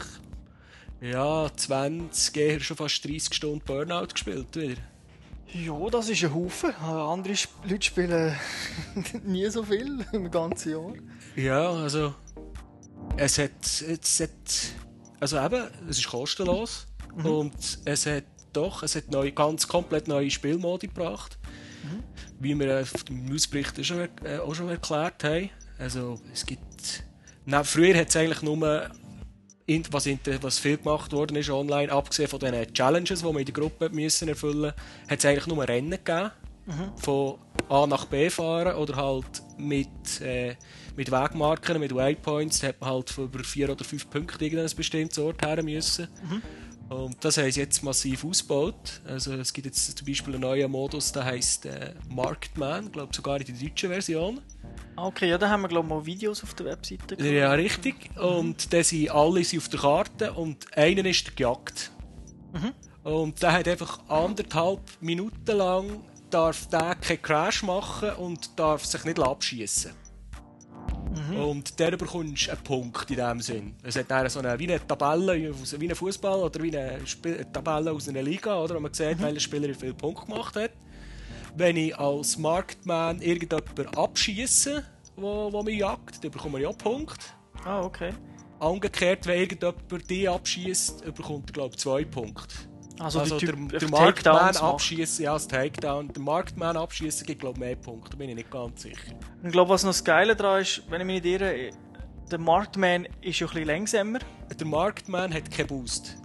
[1.03, 4.81] ja, 20, eher schon fast 30 Stunden Burnout gespielt wieder.
[5.53, 6.73] Ja, das ist ein Haufen.
[6.75, 7.35] Andere
[7.67, 8.35] Leute spielen
[9.23, 10.93] nie so viel im ganzen Jahr.
[11.35, 12.15] Ja, also
[13.17, 14.29] es hat, es hat
[15.19, 16.87] also eben, es ist kostenlos
[17.23, 17.53] und
[17.85, 21.37] es hat doch, es hat neue, ganz komplett neue Spielmodi gebracht,
[22.39, 25.49] wie wir auf dem Newsbericht auch schon, äh, auch schon erklärt haben.
[25.77, 27.03] Also es gibt,
[27.45, 28.89] na, früher hat es eigentlich nur
[29.91, 30.07] was,
[30.41, 33.89] was viel gemacht worden ist online, abgesehen von den Challenges, die wir in der Gruppe
[33.89, 34.73] müssen erfüllen,
[35.09, 36.31] hat es eigentlich nur Rennen gegeben.
[36.97, 40.55] Von A nach B fahren oder halt mit, äh,
[40.95, 45.45] mit Wegmarken, mit Waypoints, hat man halt über vier oder fünf Punkte irgendein bestimmtes Ort
[45.45, 46.07] her müssen.
[46.89, 49.01] Und das haben sie jetzt massiv ausgebaut.
[49.05, 53.39] Also es gibt jetzt zum Beispiel einen neuen Modus, der heißt äh, ich glaube sogar
[53.39, 54.41] in der deutschen Version.
[54.95, 57.15] Okay, ja, da haben wir glaube ich mal Videos auf der Webseite.
[57.15, 57.33] gehabt.
[57.33, 57.95] Ja, richtig.
[58.17, 61.91] Und dann sind alle sind auf der Karte und einer ist gejagt.
[63.03, 69.03] Und der hat einfach anderthalb Minuten lang darf der keinen Crash machen und darf sich
[69.05, 69.91] nicht abschießen.
[71.37, 73.75] Und der bekommst du einen Punkt in dem Sinn.
[73.83, 77.45] Es hat dann so eine, wie eine Tabelle, wie ein Fußball oder wie eine, Spiel,
[77.53, 80.71] Tabelle aus einer Liga, oder, wo man sieht, welcher Spieler wie viele Punkte gemacht hat.
[81.55, 84.83] Wenn ich als Marktman irgendjemanden abschieße,
[85.15, 87.25] wo, wo mich jagt, dann bekomme ich auch Punkte.
[87.63, 88.11] Ah, okay.
[88.59, 92.55] Umgekehrt, wenn irgendjemand die abschießt, bekommt er, glaube ich, zwei Punkte.
[92.99, 96.09] Also, Also der, der Marktman abschießen, ja, das Takedown.
[96.13, 99.13] Der Marktman abschießen gibt, glaube ich, mehr Punkte, da bin ich nicht ganz sicher.
[99.43, 101.71] Ich glaube, was noch das Geile daran ist, wenn ich mich nicht irre,
[102.31, 104.19] der Marktman ist ja ein bisschen langsamer.
[104.57, 106.17] Der Marktman hat keinen Boost.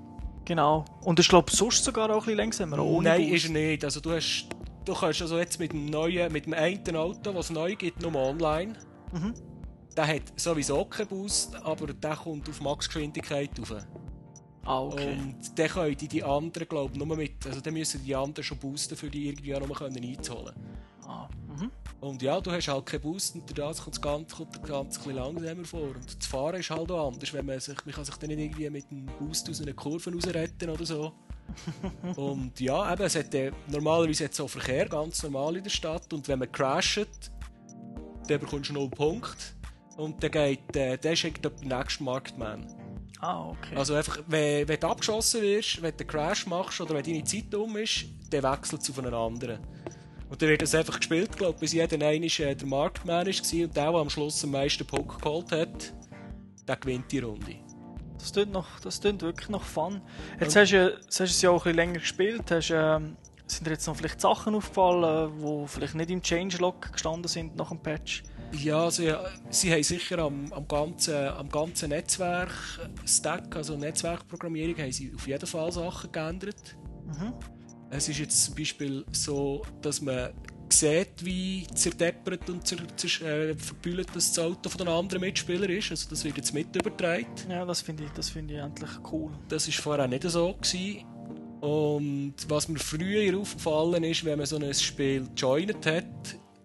[0.44, 0.84] Genau.
[1.02, 2.78] Und ich glaube, sonst sogar auch ein bisschen langsamer.
[2.78, 3.34] Ohne Nein, Boost.
[3.34, 3.84] ist er nicht.
[3.84, 4.46] Also du, hast,
[4.88, 8.00] du kannst also jetzt mit dem neuen, mit dem einen Auto, das es neu gibt,
[8.00, 8.72] nur online.
[9.12, 9.34] Mhm.
[9.96, 13.84] Der hat sowieso keinen Boost, aber der kommt auf Maxgeschwindigkeit rauf.
[14.64, 15.12] Ah, okay.
[15.12, 17.46] Und dann können die, die anderen, glaube ich, nur mit.
[17.46, 20.54] Also dann müssen die anderen schon boosten, für die irgendwie auch noch einzuholen.
[21.06, 21.28] Ah,
[22.00, 25.08] Und ja, du hast halt keinen Boost und dadurch kommt das Ganze, kommt das Ganze
[25.08, 25.82] ein langsamer vor.
[25.82, 28.38] Und das Fahren ist halt auch anders, wenn man sich, man kann sich dann nicht
[28.38, 31.12] irgendwie mit dem Boost aus einer Kurve rausretten oder so.
[32.16, 36.12] Und ja, eben, es hat, äh, normalerweise hat auch Verkehr, ganz normal in der Stadt.
[36.12, 37.08] Und wenn man crasht,
[38.26, 39.44] dann bekommst du 0 Punkte.
[39.96, 42.66] Und dann geht, äh, der schickt der nächste Marktman.
[43.20, 43.74] Ah, okay.
[43.74, 47.24] Also einfach, wenn, wenn du abgeschossen wirst, wenn du einen Crash machst oder wenn deine
[47.24, 49.58] Zeit um ist, dann wechselt es auf einen anderen.
[50.28, 53.26] Und dann wird das einfach gespielt, glaube ich, bis jeder einer äh, der Marktman war
[53.26, 55.94] und der, der am Schluss am meisten Punkte geholt hat,
[56.66, 57.67] der gewinnt die Runde.
[58.18, 60.00] Das klingt, noch, das klingt wirklich noch fun.
[60.40, 62.50] Jetzt hast du, jetzt hast du es ja auch ein bisschen länger gespielt.
[62.50, 67.28] Hast, ähm, sind dir jetzt noch vielleicht Sachen aufgefallen, die vielleicht nicht im Changelog gestanden
[67.28, 68.22] sind nach dem Patch?
[68.52, 74.92] Ja, also, ja, sie haben sicher am, am, ganzen, am ganzen Netzwerk-Stack, also Netzwerkprogrammierung, haben
[74.92, 76.76] sie auf jeden Fall Sachen geändert.
[77.06, 77.34] Mhm.
[77.90, 80.30] Es ist jetzt zum Beispiel so, dass man
[80.72, 85.90] sieht, wie zerdeppert und zer, zer, äh, verbüllt das Auto von den anderen Mitspielern ist.
[85.90, 87.26] Also das wird jetzt mit übertragen.
[87.48, 89.30] Ja, das finde ich, das find ich endlich cool.
[89.48, 90.54] Das war vorher nicht so.
[90.54, 91.04] Gewesen.
[91.60, 96.04] Und was mir früher aufgefallen ist, wenn man so ein Spiel joined hat,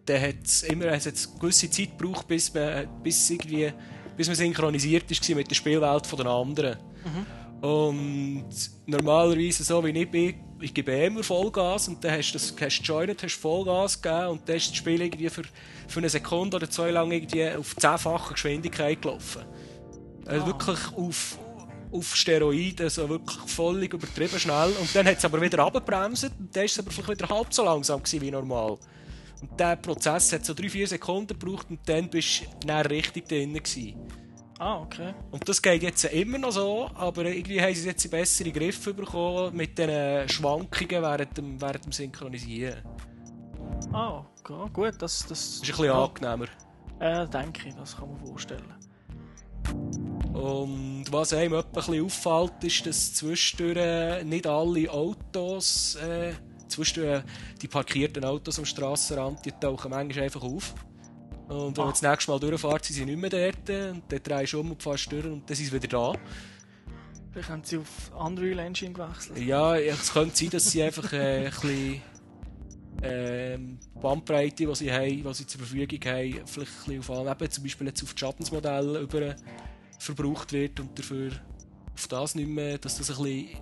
[0.06, 1.00] dann hat es immer eine
[1.40, 3.72] gewisse Zeit gebraucht, bis man, bis irgendwie,
[4.16, 6.78] bis man synchronisiert ist mit der Spielwelt der anderen.
[7.04, 7.68] Mhm.
[7.68, 8.50] Und
[8.86, 12.82] normalerweise, so wie ich bin, ich gebe immer Vollgas und dann hast du das hast
[12.82, 15.44] joined, hast Vollgas gegeben und dann ist das Spiel irgendwie für,
[15.88, 19.44] für eine Sekunde oder zwei lang irgendwie auf zehnfache Geschwindigkeit gelaufen.
[20.26, 20.48] Also Ah.
[20.48, 21.38] wirklich auf,
[21.92, 24.72] auf Steroiden, so wirklich völlig übertrieben schnell.
[24.80, 27.54] Und dann hat es aber wieder abgebremst und dann ist es aber vielleicht wieder halb
[27.54, 28.78] so langsam wie normal.
[29.42, 33.54] Und dieser Prozess hat so 3-4 Sekunden gebraucht und dann bist du dann richtig drin
[33.54, 33.96] gewesen.
[34.64, 35.14] Ah, okay.
[35.30, 39.54] Und das geht jetzt immer noch so, aber irgendwie haben sie jetzt bessere Griffe bekommen
[39.58, 42.82] mit den Schwankungen während dem, während dem Synchronisieren.
[43.92, 44.70] Ah, okay.
[44.72, 46.46] gut, das, das Das ist ein bisschen ja, angenehmer.
[47.00, 48.74] äh, denke ich, das kann man vorstellen.
[50.34, 56.32] Und was einem etwa ein bisschen auffällt, ist, dass zwischendurch nicht alle Autos, äh,
[56.70, 57.24] zwischendurch
[57.62, 60.74] die parkierten Autos am Strassenrand, die tauchen manchmal einfach auf.
[61.48, 63.70] Und wenn man das nächste Mal durchfährt, sind sie nicht mehr dort.
[63.70, 66.14] Und dann drehst du um und fährst durch und dann sind sie wieder da.
[67.32, 69.40] Vielleicht haben sie auf Unreal Engine gewechselt.
[69.40, 72.02] Ja, es könnte sein, dass sie einfach äh, ein bisschen
[73.02, 77.52] ähm, Bandbreite, die sie haben, die sie zur Verfügung haben, vielleicht ein bisschen auf eben
[77.52, 79.36] zum Beispiel jetzt auf das Schattensmodell über
[80.00, 81.32] verbraucht wird und dafür
[81.94, 83.58] auf das nicht mehr, dass das ein bisschen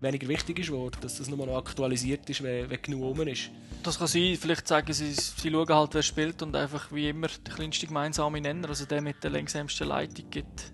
[0.00, 3.50] weniger wichtig ist worden, dass das nur noch aktualisiert ist, wenn, wenn genug rum ist.
[3.86, 7.28] Das kann sein, vielleicht sagen sie, sie schauen halt, wer spielt und einfach wie immer
[7.28, 10.72] der kleinste gemeinsame Nenner, also der mit der längsamsten Leitung, gibt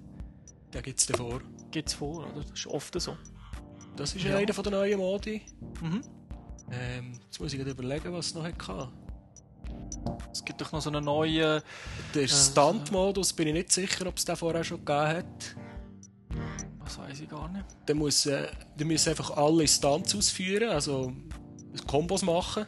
[0.70, 1.40] Da gibt es davor.
[1.74, 2.40] es vor, oder?
[2.42, 3.16] Das ist oft so.
[3.96, 4.36] Das ist Ja.
[4.38, 5.42] einer von den neuen Modi.
[5.82, 6.00] Mhm.
[6.70, 8.88] Ähm, jetzt muss ich gerade überlegen, was es noch hatte.
[10.32, 11.60] Es gibt doch noch so einen neuen.
[12.14, 15.56] Der Äh, Stunt-Modus bin ich nicht sicher, ob es den vorher schon gegeben hat.
[16.78, 17.66] Was weiß ich gar nicht.
[17.84, 18.48] Dann, muss, äh,
[18.78, 21.12] dann müssen einfach alle Stunts ausführen, also
[21.86, 22.64] Kombos machen.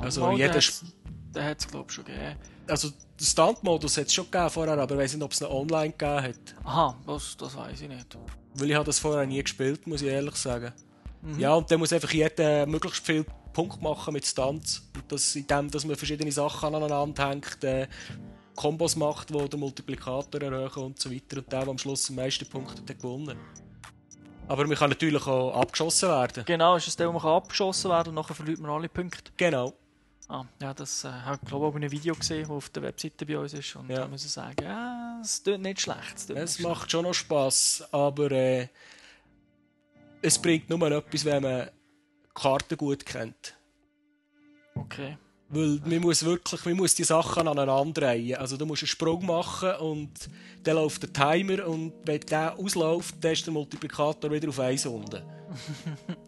[0.00, 0.60] Also Mal, jeder.
[1.34, 2.36] Den hat es, glaube ich, schon gegeben.
[2.66, 5.46] Also den Stunt-Modus hat es schon gegeben vorher, aber ich weiß nicht, ob es ihn
[5.46, 6.54] online gegeben hat.
[6.64, 8.18] Aha, das, das weiß ich nicht.
[8.54, 10.72] Weil ich habe das vorher nie gespielt, muss ich ehrlich sagen.
[11.22, 11.38] Mhm.
[11.38, 14.88] Ja, und dann muss einfach jeder möglichst viel Punkt machen mit Stunts.
[14.94, 17.88] Und das in dem, dass man verschiedene Sachen aneinander hängt, äh,
[18.54, 21.38] Kombos macht, die den Multiplikator erhöhen und so weiter.
[21.38, 23.38] Und der, der am Schluss am meisten Punkte hat, gewonnen.
[24.48, 26.44] Aber man kann natürlich auch abgeschossen werden.
[26.46, 29.30] Genau, ist es der, wo man abgeschossen werden und nachher verliert man alle Punkte.
[29.36, 29.74] Genau.
[30.30, 32.68] Ah, ja, das äh, habe ich glaube ich auch in einem Video gesehen, das auf
[32.68, 33.74] der Webseite bei uns ist.
[33.76, 34.00] Und Ja.
[34.00, 36.14] da muss ich sagen, ja, es tut nicht schlecht.
[36.14, 38.68] Es, Es macht schon noch Spass, aber äh,
[40.20, 41.70] es bringt nur etwas, wenn man
[42.34, 43.34] Karten gut kennt.
[43.36, 43.56] schlecht.
[44.74, 45.16] Okay.
[45.50, 48.36] Weil man muss wirklich, man muss die Sachen aneinander reihen.
[48.36, 50.12] Also du musst einen Sprung machen und
[50.62, 54.84] dann läuft der Timer und wenn der ausläuft, dann ist der Multiplikator wieder auf 1
[54.84, 55.22] unten.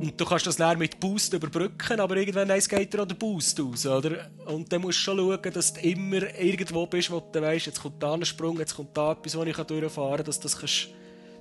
[0.00, 3.16] und du kannst das dann mit Boost überbrücken, aber irgendwann eins geht dir auch der
[3.16, 4.30] Boost aus, oder?
[4.46, 7.82] Und dann musst du schon schauen, dass du immer irgendwo bist, wo du weißt, jetzt
[7.82, 10.88] kommt da ein Sprung, jetzt kommt da etwas, wo ich durchfahren kann, dass, das kannst,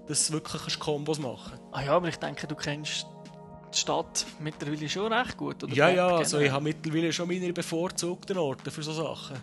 [0.08, 1.64] dass du wirklich kannst Kombos machen kannst.
[1.72, 3.06] Ah ja, aber ich denke, du kennst
[3.72, 5.64] die Stadt mittlerweile schon recht gut.
[5.64, 9.38] Oder Ja, ja, also ich habe mittlerweile schon meine bevorzugten Orte für so Sachen.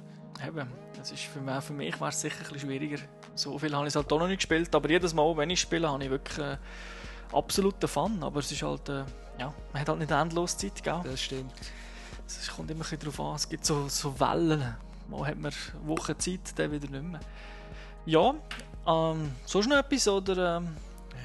[0.44, 2.98] Eben, das ist für mich, für mich wäre es sicher ein bisschen schwieriger.
[3.36, 5.60] So viel habe ich es halt auch noch nicht gespielt, aber jedes Mal, wenn ich
[5.60, 6.56] spiele, habe ich wirklich äh,
[7.32, 8.22] absoluten Fun.
[8.22, 9.04] Aber es ist halt, äh,
[9.38, 11.00] ja, man hat halt nicht endlos Zeit, gell?
[11.04, 11.52] Das stimmt.
[12.26, 14.74] Es kommt immer ein bisschen darauf an, es gibt so, so Wellen.
[15.08, 15.52] Mal hat man
[15.84, 17.20] Wochen Zeit, dann wieder nicht mehr.
[18.06, 18.34] Ja,
[18.86, 20.56] ähm, sonst noch etwas, oder?
[20.58, 20.76] Ähm,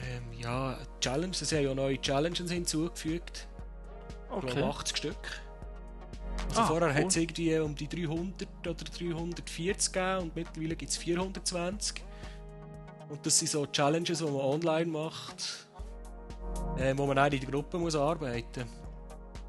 [0.04, 3.48] Ähm, ja, Challenges, sie haben ja neue Challenges hinzugefügt.
[4.30, 4.56] Ich okay.
[4.56, 5.42] glaube 80 Stück.
[6.50, 6.96] Also Ah, vorher cool.
[6.96, 12.02] hat es irgendwie um die 300 oder 340 gegeben und mittlerweile gibt es 420.
[13.10, 15.68] Und das sind so Challenges, die man online macht,
[16.78, 18.66] äh, wo man auch in der Gruppe muss arbeiten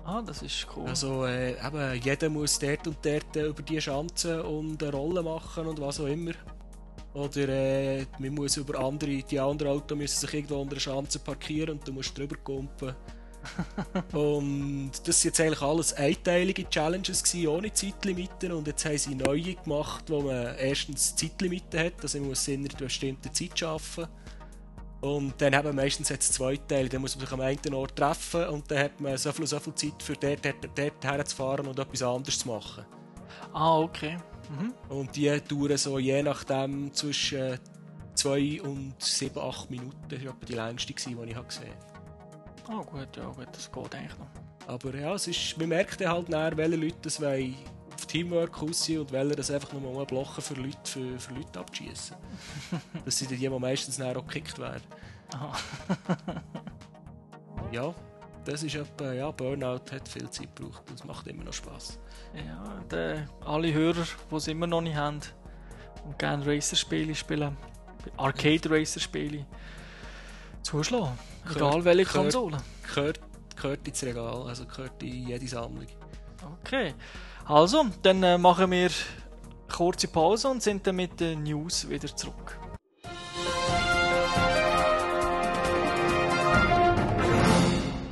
[0.05, 0.89] Ah, das ist cool.
[0.89, 5.23] Also äh, eben, jeder muss dort und dort äh, über die Schanze und eine Rolle
[5.23, 6.33] machen und was auch immer.
[7.13, 11.19] Oder äh, man muss über andere, die anderen Autos müssen sich irgendwo unter der Schanze
[11.19, 12.95] parkieren und du musst drüber kumpen.
[14.13, 19.15] und das sind jetzt eigentlich alles einteilige Challenges gewesen, ohne Zeitlimiten und jetzt haben sie
[19.15, 24.09] neue gemacht, wo man erstens Zeitlimiten hat, also man muss in einer bestimmten Zeit arbeiten
[25.01, 27.97] und dann haben wir meistens jetzt zwei Teile, dann muss man sich am einen Ort
[27.97, 31.67] treffen und dann hat man so viel, so viel Zeit für dort, dort, dort herzufahren
[31.67, 32.85] und etwas anderes zu machen.
[33.53, 34.19] Ah, okay.
[34.51, 34.75] Mhm.
[34.89, 37.59] Und die dauern so je nachdem zwischen
[38.15, 39.97] 2 und 7, 8 Minuten.
[40.09, 41.73] Das war die längste, die ich habe gesehen
[42.69, 44.29] Ah, gut, ja, gut, das geht eigentlich noch.
[44.67, 47.57] Aber ja, es ist, man merkt dann halt näher, welche Leute das wollen
[48.01, 51.61] auf Teamwork aussehen und welche das einfach nur mal blocken für Leute, für, für Leute
[51.61, 52.17] abzuschießen.
[53.05, 54.83] das sind die, die meistens näher auch gekickt werden.
[55.35, 55.53] Aha.
[57.73, 57.95] ja,
[58.45, 61.99] das ist etwa, ja, Burnout hat viel Zeit gebraucht und es macht immer noch Spaß.
[62.35, 65.21] Ja, der, alle Hörer, die es immer noch nicht haben
[66.05, 67.57] und gerne Racer-Spiele spielen,
[68.17, 69.45] Arcade-Racer-Spiele,
[70.63, 71.19] zuschlagen.
[71.55, 72.57] Egal welche Konsole.
[72.95, 73.21] Gehört,
[73.57, 75.87] gehört ins Regal, also gehört in jede Sammlung.
[76.63, 76.95] Okay.
[77.51, 78.91] Also, dann äh, machen wir
[79.69, 82.57] kurze Pause und sind dann mit den News wieder zurück.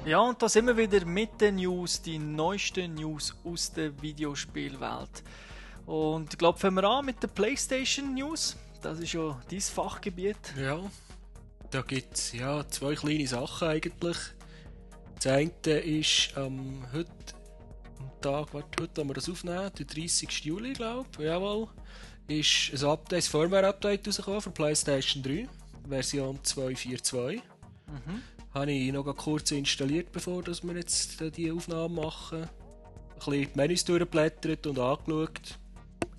[0.04, 5.22] Ja, und da sind wir wieder mit den News, die neuesten News aus der Videospielwelt.
[5.86, 8.56] Und ich glaube, fangen wir an mit der PlayStation News.
[8.82, 10.52] Das ist ja dein Fachgebiet.
[10.60, 10.80] Ja,
[11.70, 14.16] da gibt es ja, zwei kleine Sachen eigentlich.
[15.14, 17.37] Das eine ist ähm, heute
[18.20, 20.44] Tag, warte, heute haben wir das aufnehmen, der 30.
[20.44, 21.68] Juli, glaube ich, jawohl,
[22.26, 25.48] ist ein Update, ein Firmware-Update rausgekommen für PlayStation 3,
[25.88, 27.34] Version 2.4.2.
[27.34, 27.42] Mhm.
[28.54, 32.42] Habe ich noch kurz installiert, bevor dass wir jetzt die Aufnahme machen.
[32.42, 32.48] Ein
[33.16, 35.58] bisschen die Menüs durchgeblättert und angeschaut.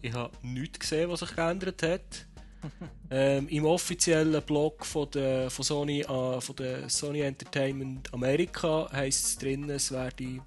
[0.01, 2.25] Ich habe nichts gesehen, was sich geändert hat.
[3.12, 9.25] ähm, Im offiziellen Blog von, der, von, Sony, äh, von der Sony Entertainment Amerika heisst
[9.25, 10.41] es drin, es werde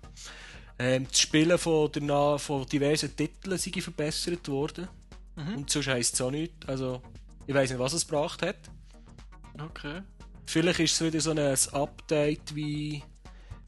[0.82, 4.88] ähm, das Spielen von, der, von diversen Titeln sei verbessert worden.
[5.36, 5.58] Mhm.
[5.58, 6.66] Und sonst heisst es auch nichts.
[6.66, 7.00] Also,
[7.46, 8.56] ich weiß nicht, was es gebracht hat.
[9.62, 10.02] Okay.
[10.44, 11.38] Vielleicht ist es wieder so ein
[11.80, 13.02] Update, wie,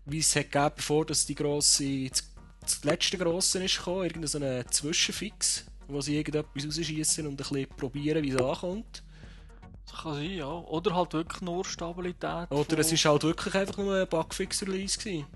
[0.06, 2.10] wie es hat gegeben, bevor das die grosse,
[2.60, 4.04] das, letzte grosse ist gekommen.
[4.04, 9.04] Irgendein so ein Zwischenfix, wo sie irgendetwas rausschießen und ein bisschen probieren, wie es ankommt.
[9.86, 10.50] Das kann sein, ja.
[10.50, 12.50] Oder halt wirklich nur Stabilität.
[12.50, 15.26] Oder es ist halt wirklich einfach nur ein Bugfix-Release gewesen.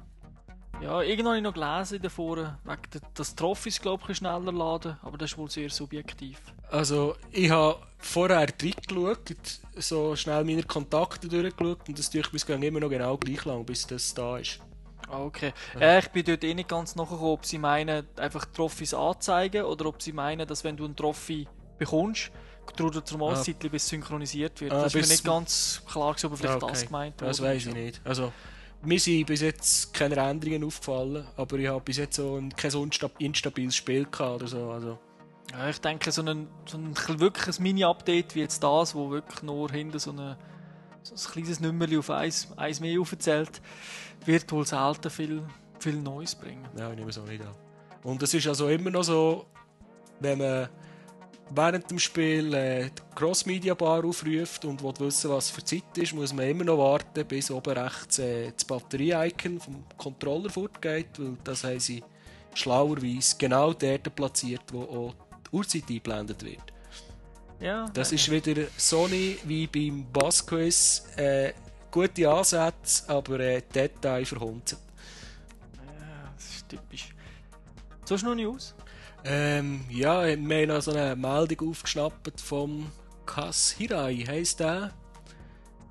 [0.80, 5.18] Ja, irgendwann habe ich noch gelesen davor, wegen dass Trophys, glaube ich, schneller laden, aber
[5.18, 6.40] das ist wohl sehr subjektiv.
[6.70, 9.34] Also, ich habe vorher reingeschaut,
[9.76, 13.86] so schnell meine Kontakte durchgeschaut und das durch bis immer noch genau gleich lang, bis
[13.86, 14.60] das da ist.
[15.08, 15.52] Ah, okay.
[15.78, 15.98] Ja.
[15.98, 20.02] Ich bin dort eh nicht ganz nachgekommen, ob sie meinen, einfach Trophys anzeigen oder ob
[20.02, 22.30] sie meinen, dass wenn du einen Trophy bekommst,
[22.76, 23.42] dauert zum ah.
[23.70, 24.72] bis synchronisiert wird.
[24.72, 26.72] Ah, das ist mir nicht ganz klar, ob vielleicht okay.
[26.72, 27.30] das gemeint wurde.
[27.30, 28.00] Das weiß ich nicht.
[28.04, 28.32] Also,
[28.82, 32.72] mir sind bis jetzt keine Änderungen aufgefallen, aber ich habe bis jetzt so ein, kein
[33.18, 34.70] instabiles Spiel gehabt oder so.
[34.70, 34.98] Also.
[35.52, 39.42] Ja, ich denke, so ein, so ein wirklich ein Mini-Update wie jetzt das, wo wirklich
[39.42, 40.36] nur hinter so, eine,
[41.02, 43.60] so ein kleines Nummerli auf eins, eins mehr aufzählt,
[44.24, 45.42] wird wohl selten viel,
[45.78, 46.68] viel Neues bringen.
[46.76, 47.54] Ja, ich nehme es auch nicht an.
[48.04, 49.46] Und es ist also immer noch so,
[50.20, 50.68] wenn man
[51.50, 56.32] während dem Spiel äh, die Cross-Media-Bar aufruft und will wissen, was für Zeit ist, muss
[56.32, 61.64] man immer noch warten, bis oben rechts äh, das Batterie-Icon vom Controller fortgeht, weil das
[61.64, 62.02] haben sie
[62.54, 65.14] schlauerweise genau dort platziert, wo auch
[65.46, 66.72] die Uhrzeit eingeblendet wird.
[67.60, 71.06] Ja, das ist wieder Sony wie beim Bass-Quiz.
[71.16, 71.52] Äh,
[71.90, 74.76] gute Ansätze, aber äh, Detail verhunzt.
[75.74, 77.14] Ja, das ist typisch.
[78.04, 78.74] So ist noch News?
[79.30, 82.90] Ähm, ja, wir haben noch so eine Meldung aufgeschnappt vom
[83.26, 84.90] Kas Hirai, heisst der.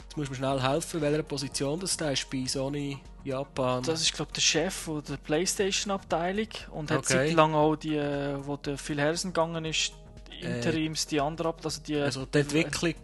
[0.01, 3.83] Jetzt muss mir schnell helfen, welcher Position das der ist bei Sony Japan.
[3.83, 7.31] Das ist, glaube ich, der Chef der Playstation-Abteilung und hat okay.
[7.33, 7.99] lang auch die,
[8.41, 9.93] wo der Phil Harrison gegangen ist,
[10.41, 11.65] Interims, äh, die andere Abteilung.
[11.65, 12.95] Also, die, also die Entwicklung,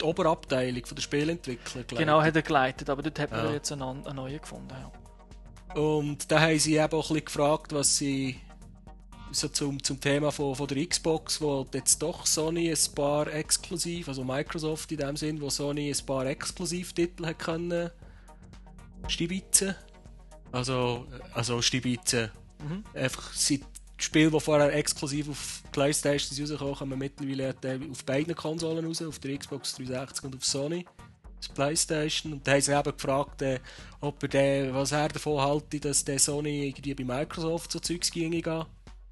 [0.00, 1.84] die Oberabteilung von der Spielentwicklung.
[1.88, 3.52] Genau, hat er geleitet, aber dort hat man ja.
[3.52, 4.70] jetzt einen, einen neuen gefunden.
[4.70, 5.78] Ja.
[5.78, 8.40] Und da haben sie eben auch ein bisschen gefragt, was sie
[9.32, 14.08] so zum, zum Thema von, von der Xbox, wo jetzt doch Sony ein paar exklusiv,
[14.08, 17.90] also Microsoft in dem Sinn, wo Sony ein paar Exklusivtitel hat können
[19.08, 19.74] stibitzen.
[20.52, 22.30] Also, also stibitzen.
[22.62, 22.84] Mhm.
[22.94, 23.60] Einfach seit
[23.98, 27.54] Spiel, die vorher exklusiv auf Playstation rauskommen, kommen mittlerweile
[27.90, 30.84] auf beiden Konsolen raus, auf der Xbox 360 und auf Sony.
[31.42, 32.34] die Playstation.
[32.34, 33.60] Und da haben sie eben gefragt, äh,
[34.00, 38.10] ob er den, was er davon halte, dass der Sony irgendwie bei Microsoft so Zeugs
[38.10, 38.66] ginge gehen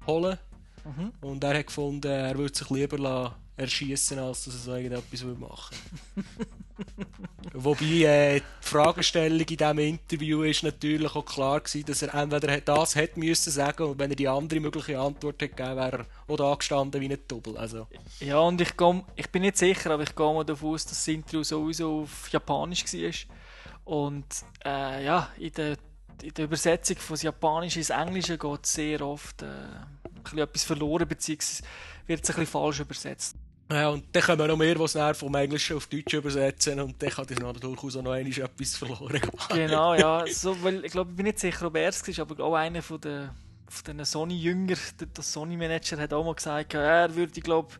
[0.07, 0.37] holen.
[0.83, 1.11] Mhm.
[1.21, 5.23] Und er hat gefunden, er würde sich lieber lassen erschießen, als dass er so irgendetwas
[5.23, 5.75] würde machen
[7.53, 12.59] Wobei äh, die Fragestellung in diesem Interview ist natürlich auch klar gewesen, dass er entweder
[12.59, 16.05] das hätte müssen sagen und wenn er die andere mögliche Antwort hätte gegeben, wäre er
[16.27, 17.57] auch da gestanden wie ein Double.
[17.57, 17.87] Also.
[18.19, 20.97] Ja, und ich, geh, ich bin nicht sicher, aber ich gehe mal davon aus, dass
[20.97, 23.13] das Interview sowieso auf Japanisch war.
[23.85, 24.25] Und
[24.65, 25.77] äh, ja, in der,
[26.23, 29.45] in der Übersetzung von Japanisch ins Englische geht sehr oft äh,
[30.33, 31.63] etwas verloren, beziehungsweise
[32.07, 33.35] wird es ein bisschen falsch übersetzt.
[33.71, 37.09] Ja, und dann kommen noch mehr, die es vom Englischen auf Deutsch übersetzen und dann
[37.09, 39.21] kann das noch durchaus auch noch einmal etwas verloren.
[39.49, 40.23] Genau, ja.
[40.31, 42.83] So, weil, ich glaube, ich bin nicht sicher, ob er es war, aber auch einer
[42.83, 43.31] von den,
[43.67, 47.73] von den Sony-Jünger, der Sony-Manager, hat auch mal gesagt, er würde, glaube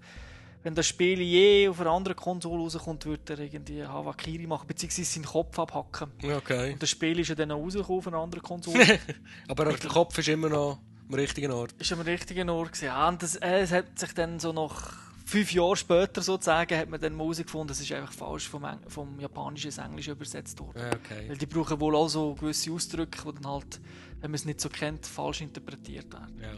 [0.66, 5.14] wenn das Spiel je auf einer anderen Konsole rauskommt, würde er irgendwie Havakiri machen, beziehungsweise
[5.14, 6.10] seinen Kopf abhacken.
[6.24, 6.74] Okay.
[6.74, 9.00] Und das Spiel ist ja dann auch rausgekommen auf einer anderen Konsole.
[9.48, 11.74] aber der Kopf ist immer noch am richtigen Ort.
[11.80, 13.08] Ist am richtigen Ort, ja.
[13.08, 14.94] Und das, äh, es hat sich dann so noch
[15.26, 18.80] fünf Jahre später sozusagen hat man dann Musik gefunden, das ist einfach falsch vom, Eng
[18.88, 20.84] vom Japanischen ins Englische übersetzt worden.
[20.94, 21.28] Okay.
[21.28, 23.82] Weil die brauchen wohl auch so gewisse Ausdrücke, die dann halt,
[24.22, 26.40] wenn man es nicht so kennt, falsch interpretiert werden.
[26.42, 26.54] Ja.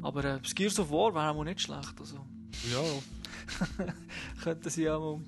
[0.00, 1.94] Aber äh, das Gears of War wäre auch nicht schlecht.
[1.98, 2.24] Also.
[2.72, 3.84] Ja.
[4.42, 5.20] Könnten sie ja mal,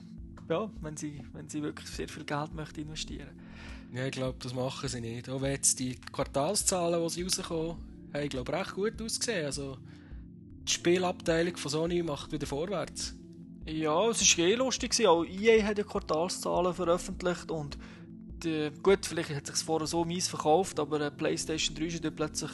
[0.49, 3.31] ja, wenn sie, wenn sie wirklich sehr viel Geld möchten investieren.
[3.93, 5.29] Ja, ich glaube, das machen sie nicht.
[5.29, 9.47] Auch wenn jetzt die Quartalszahlen, die sie rauskommen, haben, glaube ich, recht gut ausgesehen.
[9.47, 9.79] Also,
[10.67, 13.15] die Spielabteilung von Sony macht wieder vorwärts.
[13.67, 15.07] Ja, es war eh lustig.
[15.07, 17.79] Auch EA hat ja Quartalszahlen veröffentlicht und
[18.43, 22.51] die, gut, vielleicht hat es sich vorher so mies verkauft, aber PlayStation 3 ist plötzlich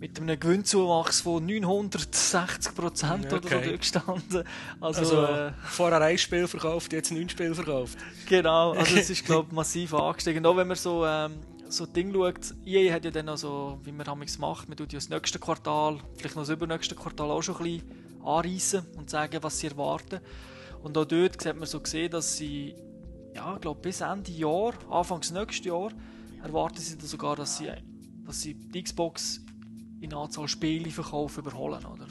[0.00, 3.36] mit einem Gewinnzuwachs von 960 Prozent okay.
[3.36, 4.44] oder so durchgestanden.
[4.80, 7.96] Also, also äh, vorher ein Spiel verkauft, jetzt neun Spiele verkauft.
[8.26, 10.44] Genau, also es ist glaube ich massiv angestiegen.
[10.44, 11.34] Auch wenn man so ähm,
[11.76, 14.92] so Ding schaut, EA hat ja dann auch so, wie man es macht, man tut
[14.92, 17.82] ja das nächste Quartal, vielleicht noch das übernächste Quartal auch schon ein bisschen
[18.24, 20.20] anreissen und sagen, was sie erwarten.
[20.82, 22.74] Und auch dort sieht man so gesehen, dass sie,
[23.34, 25.90] ja, ich glaube bis Ende Jahr, Anfangs nächstes Jahr,
[26.42, 27.70] erwarten sie dann sogar, dass sie,
[28.24, 29.40] dass sie die Xbox
[30.00, 32.06] in Anzahl Spiele verkaufen überholen, oder?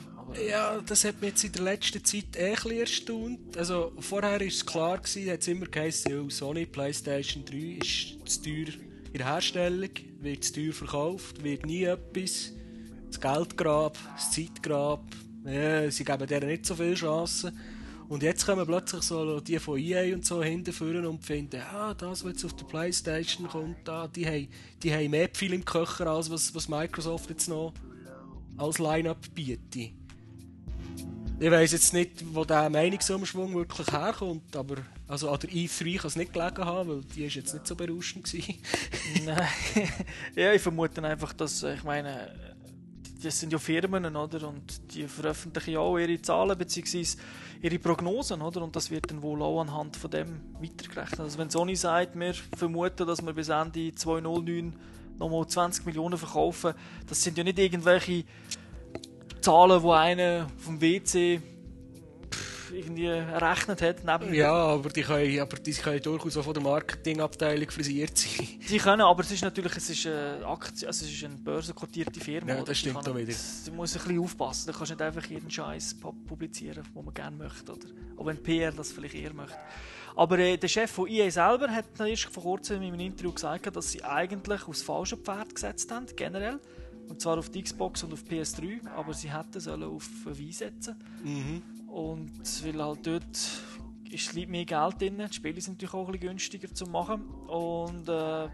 [0.49, 3.55] Ja, das hat mich jetzt in der letzten Zeit eh ein erstaunt.
[3.57, 8.41] Also vorher war es klar, gewesen, hat es immer geheißen, Sony PlayStation 3 ist zu
[8.41, 8.74] teuer
[9.14, 9.91] in der Herstellung,
[10.22, 12.51] wird zu teuer verkauft, wird nie etwas.
[13.07, 15.03] Das Geldgrab, das Zeitgrab,
[15.45, 17.57] ja, sie geben denen nicht so viele Chancen.
[18.09, 22.24] Und jetzt kommen plötzlich so die von EA und so hinterführen und finden, ja, das,
[22.24, 24.47] was jetzt auf der Playstation kommt, da, die, haben,
[24.82, 27.74] die haben mehr viel im Köcher, als was, was Microsoft jetzt noch
[28.57, 29.93] als Line-Up bietet.
[31.39, 34.78] Ich weiss jetzt nicht, wo der Meinungsumschwung wirklich herkommt, aber
[35.08, 37.76] also an der E3 kann es nicht gelegen haben, weil die ist jetzt nicht so
[37.76, 38.32] berauschend
[39.26, 39.47] Nein,
[40.36, 42.32] ja, ich vermute einfach, dass, ich meine,
[43.22, 44.47] das sind ja Firmen, oder?
[44.47, 47.06] Und die veröffentlichen ja auch ihre Zahlen bzw.
[47.62, 48.62] ihre Prognosen, oder?
[48.62, 51.20] Und das wird dann wohl auch anhand von dem weitergerechnet.
[51.20, 54.74] Also wenn Sony sagt, wir vermuten, dass wir bis Ende 2009
[55.20, 56.74] nochmal 20 Millionen verkaufen,
[57.08, 58.26] das sind ja nicht irgendwelche
[59.41, 61.41] Zahlen, die einer vom WC
[62.74, 64.03] irgendwie errechnet hat.
[64.03, 68.47] Neben ja, aber die, können, aber die können durchaus auch von der Marketingabteilung frisiert sein.
[68.69, 72.19] Die können, aber es ist natürlich es ist eine, Aktie, also es ist eine börsenkotierte
[72.19, 72.53] Firma.
[72.53, 73.34] Ja, das stimmt auch wieder.
[73.65, 74.71] Du musst ein bisschen aufpassen.
[74.71, 75.95] Du kannst nicht einfach jeden Scheiß
[76.28, 77.71] publizieren, den man gerne möchte.
[77.71, 77.88] Oder?
[78.17, 79.57] Auch wenn PR das vielleicht eher möchte.
[80.15, 83.76] Aber äh, der Chef von EA selber hat erst vor kurzem in einem Interview gesagt,
[83.76, 86.59] dass sie eigentlich aufs falsche Pferd gesetzt haben, generell.
[87.09, 90.95] Und zwar auf die Xbox und auf PS3, aber sie hätten sollen auf Wii setzen.
[91.24, 91.61] Mhm.
[91.93, 93.39] Und weil halt dort
[94.09, 97.21] ist mehr Geld drin, die Spiele sind natürlich auch ein bisschen günstiger zu machen.
[97.47, 98.49] Und äh,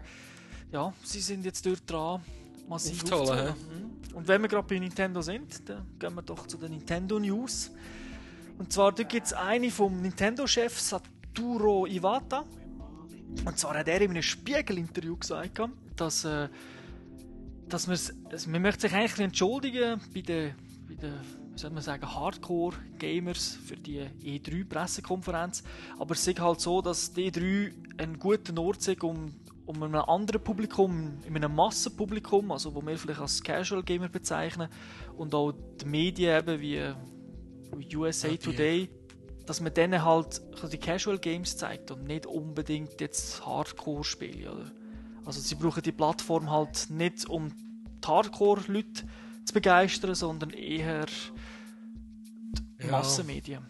[0.72, 2.20] ja, sie sind jetzt dort dran,
[2.68, 3.54] massiv aufzuholen.
[3.54, 4.14] Mhm.
[4.14, 7.70] Und wenn wir gerade bei Nintendo sind, dann gehen wir doch zu den Nintendo News.
[8.58, 12.44] Und zwar gibt es eine vom Nintendo-Chef Satoru Iwata.
[13.46, 15.62] Und zwar hat er in einem Spiegel-Interview gesagt,
[15.96, 16.48] dass, äh,
[17.70, 20.54] dass also man möchte sich eigentlich entschuldigen bei den,
[20.86, 25.62] bei den soll man sagen, Hardcore-Gamers für die E3-Pressekonferenz.
[25.98, 29.34] Aber es ist halt so, dass die E3 ein guter Ort ist, um,
[29.66, 34.68] um einem anderen Publikum, in einem Massenpublikum, also wo wir vielleicht als Casual Gamer bezeichnen,
[35.16, 38.38] und auch die Medien eben wie USA okay.
[38.38, 38.90] Today,
[39.44, 40.40] dass man denen halt
[40.72, 44.72] die Casual Games zeigt und nicht unbedingt jetzt Hardcore-Spiele.
[45.26, 47.52] Also sie brauchen die Plattform halt nicht um
[48.02, 49.04] die Hardcore-Leute
[49.44, 51.06] zu begeistern, sondern eher
[52.82, 52.90] ja.
[52.90, 53.66] Massenmedien.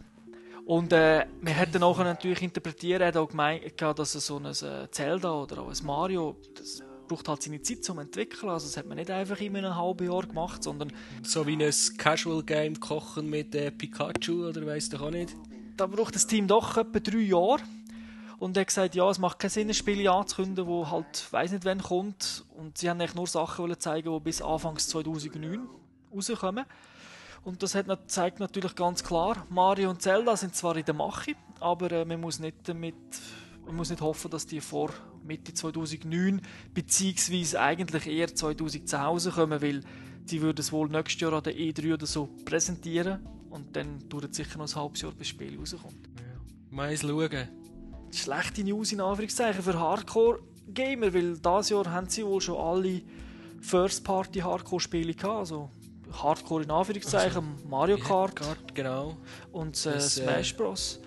[0.67, 4.37] Und äh, man hätte dann auch natürlich interpretieren, er hat auch gemeint, gehabt, dass so
[4.37, 8.49] ein äh, Zelda oder auch ein Mario, das braucht halt seine Zeit zum entwickeln.
[8.49, 10.93] Also das hat man nicht einfach in einem halben Jahr gemacht, sondern
[11.25, 15.35] So wie ein Casual Game kochen mit äh, Pikachu oder weiss doch auch nicht.
[15.77, 17.63] da braucht das Team doch etwa drei Jahre.
[18.39, 21.53] Und er hat gesagt, ja, es macht keinen Sinn, ein Spiel anzukündigen, wo halt, weiß
[21.53, 22.45] nicht wann kommt.
[22.57, 25.69] Und sie haben eigentlich nur Sachen wollen zeigen, die bis Anfangs 2009
[26.15, 26.65] rauskommen.
[27.43, 31.33] Und das hat, zeigt natürlich ganz klar, Mario und Zelda sind zwar in der Mache,
[31.59, 32.95] aber äh, man muss nicht damit,
[33.65, 34.91] man muss nicht hoffen, dass die vor
[35.25, 36.43] Mitte 2009
[36.75, 39.81] beziehungsweise eigentlich eher 2010 rauskommen, weil
[40.27, 44.31] sie würden es wohl nächstes Jahr an der E3 oder so präsentieren und dann dauert
[44.31, 46.09] es sicher noch ein halbes Jahr, bis das Spiel rauskommt.
[46.71, 47.49] Mal schauen.
[48.13, 53.03] Schlechte News in Anführungszeichen für Hardcore-Gamer, weil dieses Jahr haben sie wohl schon alle
[53.61, 55.71] First-Party-Hardcore-Spiele gehabt, also
[56.13, 59.17] Hardcore in Anführungszeichen, Mario Kart Kart, genau.
[59.53, 61.01] und äh, Das, äh, Smash Bros.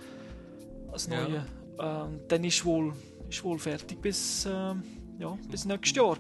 [0.92, 1.28] Das Ja.
[1.28, 1.46] neue.
[1.80, 2.94] Ähm, dann ist wohl,
[3.30, 4.84] ist wohl fertig bis, ähm,
[5.20, 6.18] ja, bis nächstes Jahr.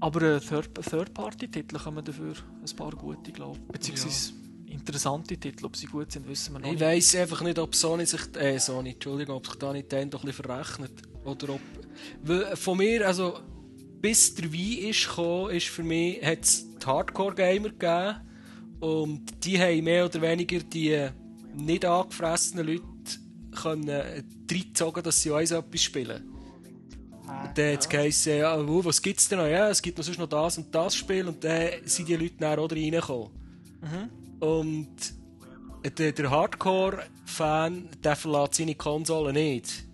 [0.00, 3.72] Aber äh, Third- Third-Party-Titel kommen dafür ein paar gute, glaube ich.
[3.72, 4.32] Beziehungsweise
[4.66, 5.64] interessante Titel.
[5.64, 6.82] Ob sie gut sind, wissen wir noch Ich nicht.
[6.82, 10.44] weiss einfach nicht, ob Sony sich, äh, Sony, Entschuldigung, ob sich da Nintendo ein bisschen
[10.44, 10.92] verrechnet.
[11.24, 11.60] Oder ob,
[12.22, 13.40] weil von mir, also,
[14.00, 18.16] bis der Wii ist gekommen, ist für mich, hat es die Hardcore-Gamer gegeben.
[18.80, 21.10] Und die haben mehr oder weniger die äh,
[21.54, 22.84] nicht angefressenen Leute
[23.54, 26.36] können äh, reingezogen, dass sie auch etwas spielen.
[27.22, 29.46] Und dann hat es ja, was gibt es denn noch?
[29.46, 31.26] Ja, es gibt noch sonst noch das und das Spiel.
[31.26, 33.30] Und dann sind die Leute dann auch reingekommen.
[34.40, 34.96] Und
[35.98, 39.85] der, der Hardcore-Fan, der verlässt seine Konsole nicht.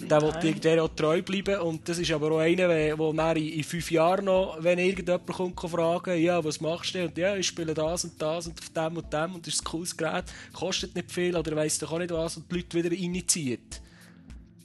[0.00, 3.36] Der will dir der auch treu bleiben und das ist aber auch einer, der dann
[3.36, 7.04] in, fünf Jahren noch, wenn irgendjemand kommt, kann fragen ja, was machst du?
[7.04, 9.62] Und ja, ich spiele das und das und auf dem und dem und das ist
[9.62, 12.78] ein cooles Gerät, kostet nicht viel oder weiss doch auch nicht was und die Leute
[12.78, 13.82] wieder initiiert.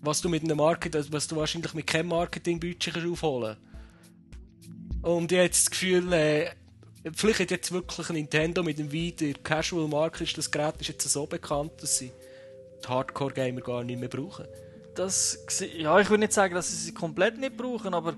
[0.01, 3.57] Was du mit einem Marketing, was du wahrscheinlich mit keinem Marketingbudget kannst aufholen
[5.01, 6.51] Und ich habe jetzt das Gefühl, äh,
[7.15, 10.89] vielleicht hat jetzt wirklich Nintendo mit dem Wii, der Casual Market, ist das Gerät ist
[10.89, 12.11] jetzt so bekannt, dass sie
[12.83, 14.45] die Hardcore-Gamer gar nicht mehr brauchen.
[14.95, 15.39] Das,
[15.77, 18.15] ja, ich würde nicht sagen, dass sie sie komplett nicht brauchen, aber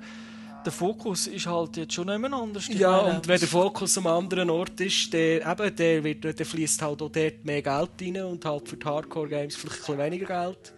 [0.65, 2.67] der Fokus ist halt jetzt schon mehr anders.
[2.67, 6.45] Ja, meine, und wenn der Fokus am anderen Ort ist, der, eben, der, wird, der
[6.45, 9.97] fließt halt auch dort mehr Geld rein und halt für die Hardcore-Games vielleicht ein bisschen
[9.97, 10.73] weniger Geld.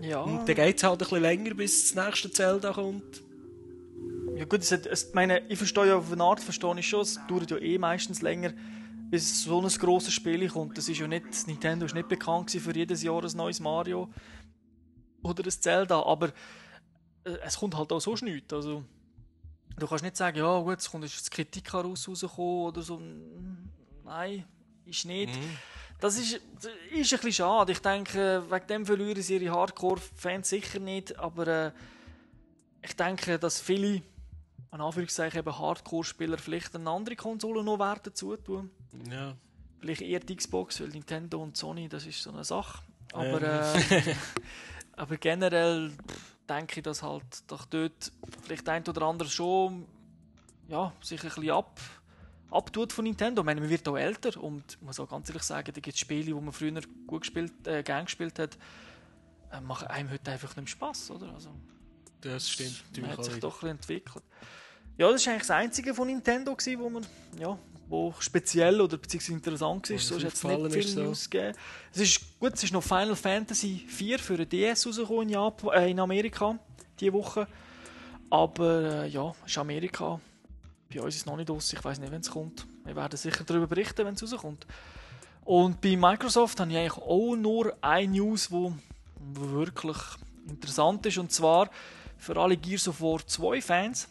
[0.00, 3.22] ja, Und dann geht es halt ein bisschen länger, bis das nächste Zelda kommt.
[4.36, 7.02] ja gut, es hat, es, meine, ich verstehe ja auf eine Art, verstehe ich schon,
[7.02, 8.52] es dauert ja eh meistens länger,
[9.10, 10.78] bis so ein grosses Spiel kommt.
[10.78, 14.08] Das ist ja nicht, Nintendo ist nicht bekannt für jedes Jahr ein neues Mario
[15.22, 16.28] oder ein Zelda, aber
[17.24, 18.52] äh, es kommt halt auch so nichts.
[18.52, 18.84] Also,
[19.78, 23.00] du kannst nicht sagen, ja gut, es kommt jetzt Kritik raus rausgekommen oder so.
[24.04, 24.44] Nein,
[24.84, 25.38] ist nicht.
[26.00, 27.72] Das ist, das ist ein bisschen schade.
[27.72, 31.72] Ich denke, wegen dem verlieren sie ihre Hardcore-Fans sicher nicht, aber äh,
[32.82, 34.02] ich denke, dass viele,
[34.72, 38.70] an Anführungszeichen eben Hardcore-Spieler, vielleicht eine andere Konsole noch werden zutun.
[39.08, 39.36] Ja.
[39.78, 42.82] Vielleicht eher die Xbox, weil Nintendo und Sony, das ist so eine Sache.
[43.12, 43.82] Aber, Ähm.
[43.90, 44.14] äh,
[44.96, 45.92] aber generell
[46.48, 48.12] denke ich, dass halt doch dort
[48.42, 49.86] vielleicht ein oder andere schon
[50.68, 51.80] ja, sich ein bisschen ab,
[52.50, 53.42] abtut von Nintendo.
[53.42, 55.94] Ich meine, man wird auch älter und ich muss auch ganz ehrlich sagen, da gibt
[55.94, 58.56] es Spiele, die man früher gut gespielt, äh, gern gespielt hat,
[59.52, 61.32] äh, machen einem heute einfach nicht mehr Spass, oder?
[61.34, 61.50] Also,
[62.20, 64.24] Das stimmt man hat sich doch ein bisschen entwickelt.
[64.98, 67.06] Ja, das war eigentlich das einzige von Nintendo, gewesen, wo man,
[67.38, 67.58] ja,
[67.92, 69.98] wo speziell oder beziehungsweise interessant war.
[69.98, 71.02] So hat es nicht viel ist, so.
[71.02, 71.54] News gegeben.
[71.92, 75.74] Es ist gut, es ist noch Final Fantasy 4 für den DS rausgekommen in, Japan,
[75.74, 76.58] äh, in Amerika
[76.98, 77.46] diese Woche.
[78.30, 80.18] Aber äh, ja, ist Amerika.
[80.92, 81.70] Bei uns ist es noch nicht aus.
[81.72, 82.66] Ich weiß nicht, wenn es kommt.
[82.84, 84.66] Wir werden sicher darüber berichten, wenn es rauskommt.
[85.44, 88.72] Und bei Microsoft habe ich eigentlich auch nur eine News, wo
[89.34, 89.96] wo wirklich
[90.48, 91.18] interessant ist.
[91.18, 91.68] Und zwar
[92.16, 94.08] für alle Gears of War 2 Fans.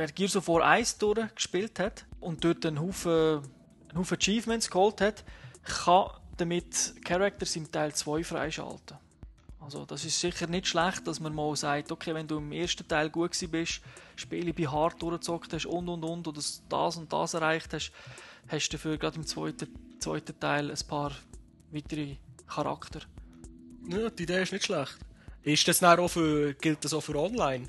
[0.00, 3.42] Wer Gears of War 1 durchgespielt hat und dort einen Haufen,
[3.90, 5.24] einen Haufen Achievements geholt hat,
[5.62, 8.96] kann damit Characters im Teil 2 freischalten.
[9.60, 12.88] Also das ist sicher nicht schlecht, dass man mal sagt, okay, wenn du im ersten
[12.88, 13.82] Teil gut bist,
[14.16, 16.40] Spiele bei hart durchgezockt hast und und und oder
[16.70, 17.92] das und das erreicht hast,
[18.48, 21.12] hast du dafür gerade im zweiten, zweiten Teil ein paar
[21.72, 23.00] weitere Charakter.
[23.86, 24.96] Ja, die Idee ist nicht schlecht.
[25.42, 27.68] Ist das auch für, gilt das auch für online?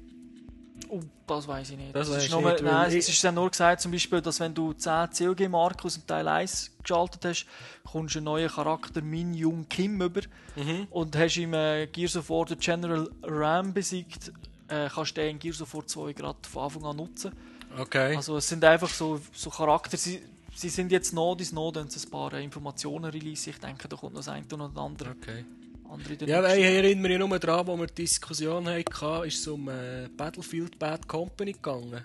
[0.90, 1.96] Oh, das weiß ich nicht.
[1.96, 4.54] Das Das ist nur, nicht, nein, es ist dann nur gesagt, zum Beispiel, dass wenn
[4.54, 7.46] du 10 COG-Marken aus dem Teil 1 geschaltet hast,
[7.90, 10.22] kommst du einen neuen Charakter Min Jung Kim über
[10.56, 10.88] Mhm.
[10.90, 14.34] und hast im äh, Gears of War den General Ram besiegt,
[14.68, 17.32] äh, kannst du den in Gears of War 2 gerade von Anfang an nutzen.
[17.80, 18.16] Okay.
[18.18, 20.22] Also es sind einfach so, so Charakter, sie,
[20.54, 23.50] sie sind jetzt noch dies noch, dann ein paar Informationen release.
[23.50, 25.12] Ich denke, da kommt noch das eine oder andere.
[25.12, 25.46] Okay.
[25.92, 29.48] Andere Ja, nächsten- ich erinnere mich nur daran, wo wir die Diskussion hatten, ist es
[29.48, 32.04] um äh, Battlefield Bad Company gegangen.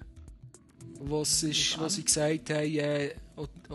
[1.24, 3.08] Sie, ist, wo sie gesagt haben, äh,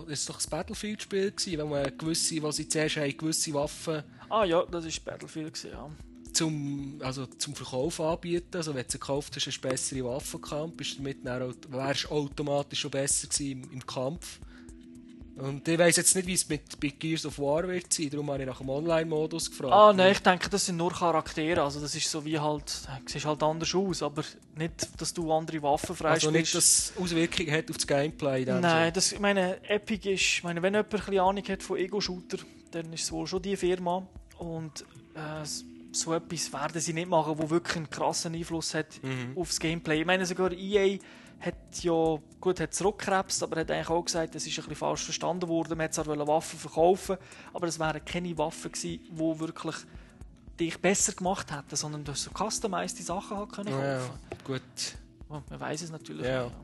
[0.10, 4.04] es war doch ein Battlefield-Spiel, gewesen, wenn man gewisse, wo sie zuerst haben, gewisse Waffen
[4.30, 5.90] Ah ja, das ist Battlefield gewesen, ja.
[6.34, 8.56] zum, also zum Verkauf anbieten.
[8.58, 12.06] Also wenn du gekauft hast, hast du eine bessere Waffe gehabt, bist damit dann wärst
[12.06, 14.40] du automatisch schon besser gewesen im, im Kampf.
[15.38, 18.30] Und ich weiss jetzt nicht, wie es mit, bei Gears of War wird sein, darum
[18.30, 19.74] habe ich nach dem Online-Modus gefragt.
[19.74, 21.64] Ah nein, ich denke, das sind nur Charaktere.
[21.64, 22.72] Also das ist so wie halt,
[23.06, 24.24] siehst halt anders aus, aber
[24.58, 26.26] nicht, dass du andere Waffen freispielst.
[26.28, 28.46] Also nicht, dass es Auswirkungen hat auf das Gameplay.
[28.46, 28.92] Nein, Sinne.
[28.92, 32.38] das, ich meine, Epic ist, ich meine, wenn jemand ein bisschen Ahnung hat von Ego-Shooter,
[32.72, 34.06] dann ist es wohl schon die Firma.
[34.38, 34.82] Und
[35.16, 35.46] äh,
[35.94, 39.38] so etwas werden sie nicht machen, wo wirklich einen krassen Einfluss hat Mhm.
[39.38, 40.02] aufs Gameplay.
[40.02, 40.98] Ich meine, sogar EA
[41.42, 45.04] hat ja, gut, hat zurückgekrebst, aber hat eigentlich auch gesagt, das ist ein bisschen falsch
[45.04, 45.78] verstanden worden.
[45.78, 47.18] Man hat zwar Waffen verkaufen,
[47.54, 49.76] aber es wären keine Waffen gewesen, die wirklich
[50.60, 53.84] dich besser gemacht hätten, sondern du hast so customized Sachen halt können kaufen.
[53.84, 54.02] Ja,
[54.44, 54.62] gut.
[55.30, 56.44] Oh, man weiß es natürlich Ja.
[56.44, 56.56] nicht.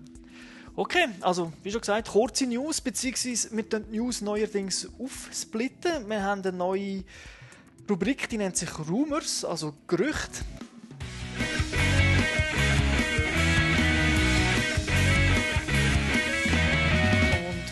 [0.76, 6.08] Okay, also wie schon gesagt, kurze News, beziehungsweise mit den News neuerdings aufsplitten.
[6.08, 7.04] Wir haben eine neue
[7.90, 10.44] Rubrik, die nennt sich Rumors, also Gerüchte.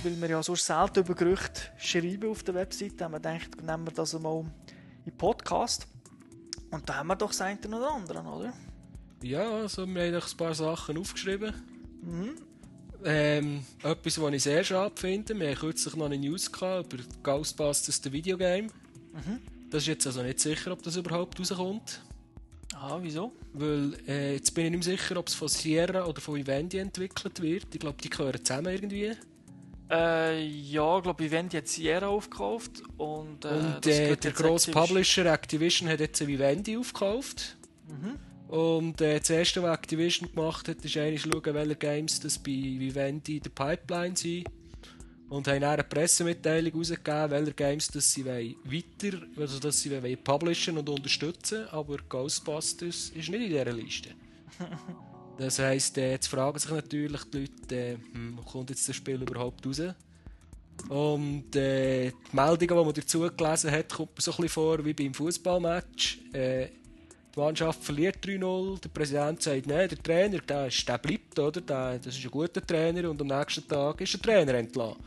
[0.06, 3.88] Weil wir ja so selten über Gerüchte schreiben auf der Webseite, haben wir gedacht, nehmen
[3.88, 4.46] wir das einmal
[5.06, 5.88] in Podcast.
[6.72, 8.54] Und da haben wir doch das eine oder andere, oder?
[9.24, 11.54] Ja, also wir haben doch ein paar Sachen aufgeschrieben.
[12.02, 12.36] Mhm.
[13.04, 17.04] Ähm, etwas, was ich sehr schade finde, wir haben kürzlich noch eine News gehabt über
[17.24, 18.68] Ghostbusters, das Videogame.
[19.14, 19.42] Mhm.
[19.70, 22.02] Das ist jetzt also nicht sicher, ob das überhaupt rauskommt.
[22.74, 23.32] Ah, wieso?
[23.54, 26.78] Weil äh, jetzt bin ich nicht mehr sicher, ob es von Sierra oder von Vivendi
[26.78, 27.68] entwickelt wird.
[27.74, 29.16] Ich glaube, die gehören zusammen irgendwie.
[29.90, 34.72] Äh, ja, ich glaube, Vivendi hat Sierra aufgekauft und, äh, Und äh, der grosse.
[34.72, 37.56] Publisher Activision hat jetzt Vivendi aufgekauft.
[37.88, 38.18] Mhm.
[38.48, 42.52] Und äh, das erste, was Activision gemacht hat, ist eigentlich schauen, welche Games das bei
[42.52, 44.48] Vivendi in der Pipeline sind.
[45.30, 50.18] Und haben dann eine Pressemitteilung rausgegeben, welche Games das sie weiter, also dass sie wollen
[50.24, 51.68] publishen und unterstützen.
[51.70, 54.10] Aber Ghostbusters ist nicht in dieser Liste.
[55.38, 59.22] Das heisst, äh, jetzt fragen sich natürlich die Leute, äh, hm, kommt jetzt das Spiel
[59.22, 59.82] überhaupt raus?
[60.90, 64.94] Und äh, die Meldungen, die man dazu gelesen hat, kommt so ein bisschen vor wie
[64.94, 66.20] beim Fußballmatch.
[66.34, 66.68] Äh,
[67.36, 71.60] die Mannschaft verliert 3-0, der Präsident sagt, nein, der Trainer, der, ist, der bleibt, oder?
[71.60, 75.04] Der, das ist ein guter Trainer und am nächsten Tag ist der Trainer entlassen.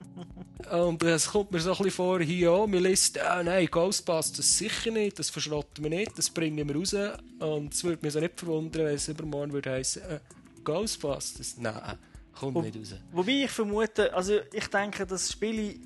[0.70, 4.56] und es kommt mir so ein bisschen vor, hier auch, wir listen, ah, nein, Ghostbusters
[4.58, 6.94] sicher nicht, das verschrotten wir nicht, das bringen wir raus.
[7.40, 10.20] Und es würde mich so nicht verwundern, wenn es übermorgen würde heißen, äh,
[10.64, 11.98] Ghostbusters, nein,
[12.38, 12.94] kommt Wo- nicht raus.
[13.12, 15.78] Wobei ich vermute, also ich denke, das Spiel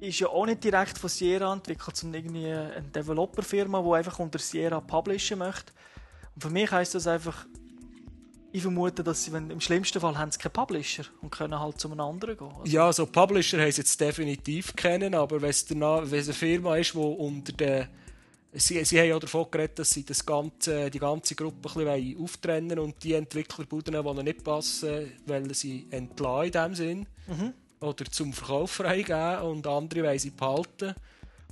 [0.00, 4.38] ist ja auch nicht direkt von Sierra entwickelt, sondern irgendwie eine Developer-Firma, die einfach unter
[4.38, 5.72] Sierra publishen möchte.
[6.34, 7.46] Und für mich heisst das einfach,
[8.52, 11.80] ich vermute, dass sie, wenn, im schlimmsten Fall haben sie keinen Publisher und können halt
[11.80, 12.48] zu einem anderen gehen.
[12.58, 16.26] Also, Ja, so Publisher haben sie jetzt definitiv kennen, aber wenn es danach- wenn es
[16.28, 17.88] eine Firma ist, die unter den
[18.58, 22.22] Sie, sie haben ja davon geredet, dass sie das ganze, die ganze Gruppe ein bisschen
[22.22, 27.06] auftrennen und die Entwicklerbuden, die ihnen nicht passen, wollen sie entlassen in dem Sinn.
[27.26, 27.52] Mhm.
[27.80, 30.94] Oder zum Verkauf freigeben und andere wollen sie behalten.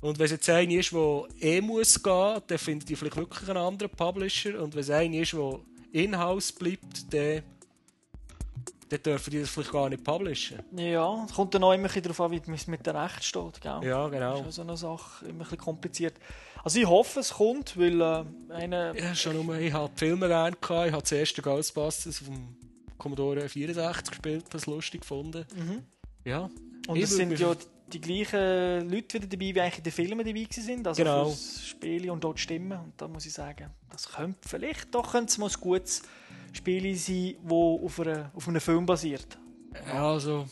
[0.01, 3.49] Und wenn es jetzt einer ist, der eh muss gehen, dann findet die vielleicht wirklich
[3.49, 4.61] einen anderen Publisher.
[4.61, 5.59] Und wenn es einer ist, der
[5.91, 7.43] in-house bleibt, dann,
[8.89, 10.59] dann dürfen die das vielleicht gar nicht publishen.
[10.75, 13.61] Ja, es kommt dann auch immer darauf an, wie es mit dem Recht steht.
[13.61, 13.79] Gell?
[13.83, 14.39] Ja, genau.
[14.39, 16.15] Das ist so eine Sache, immer ein bisschen kompliziert.
[16.63, 18.93] Also ich hoffe, es kommt, weil äh, eine...
[18.97, 20.87] Ja, schon nur, ich habe die Filme gerne gehabt.
[20.87, 22.57] Ich habe das erste Ghostbusters auf dem
[22.97, 25.45] Commodore 64 gespielt, das lustig gefunden.
[25.55, 25.83] Mhm.
[26.25, 26.49] Ja.
[26.87, 27.55] Und es sind ja
[27.87, 30.87] die gleichen Leute wieder dabei, wie eigentlich in den Filmen dabei sind.
[30.87, 31.25] Also Genau.
[31.25, 32.79] fürs Spiel und dort Stimmen.
[32.79, 36.01] Und da muss ich sagen, das könnte vielleicht doch könnte mal ein gutes
[36.53, 39.37] Spiel sein, das auf, einer, auf einem Film basiert.
[39.87, 40.45] Ja, also,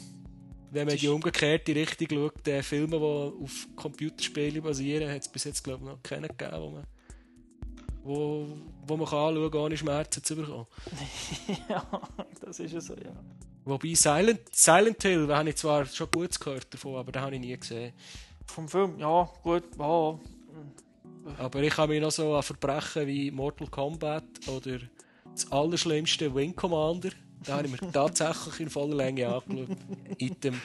[0.72, 5.46] wenn man die umgekehrte Richtung schaut, die Filme, die auf Computerspielen basieren, hat es bis
[5.46, 6.84] jetzt glaube ich noch keinen gegeben, wo man,
[8.04, 8.48] wo,
[8.86, 10.68] wo man kann anschauen kann, ohne Schmerzen zu bekommen.
[11.70, 11.86] ja,
[12.42, 13.14] das ist ja so, ja.
[13.66, 17.36] Wobei Silent, Silent Hill, da habe ich zwar schon Gutes gehört davon, aber den habe
[17.36, 17.94] ich nie gesehen.
[18.46, 20.20] Vom Film, ja, gut, ja.
[21.38, 24.80] Aber ich kann mich noch so an Verbrechen wie Mortal Kombat oder
[25.32, 27.10] das allerschlimmste Wing Commander,
[27.46, 29.78] da habe ich mir tatsächlich in voller Länge angeschaut.
[30.18, 30.62] Item.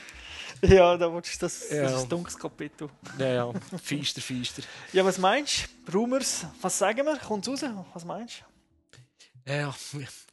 [0.63, 1.83] Ja, da du das, Ja.
[1.83, 2.89] das ist ein dunkles Kapitel.
[3.19, 4.63] Ja, ja, feister, feister.
[4.93, 5.93] Ja, was meinst du?
[5.93, 7.17] Rumors, was sagen wir?
[7.19, 7.63] Kommt raus?
[7.95, 8.43] Was meinst
[9.47, 9.53] du?
[9.53, 9.73] Ja,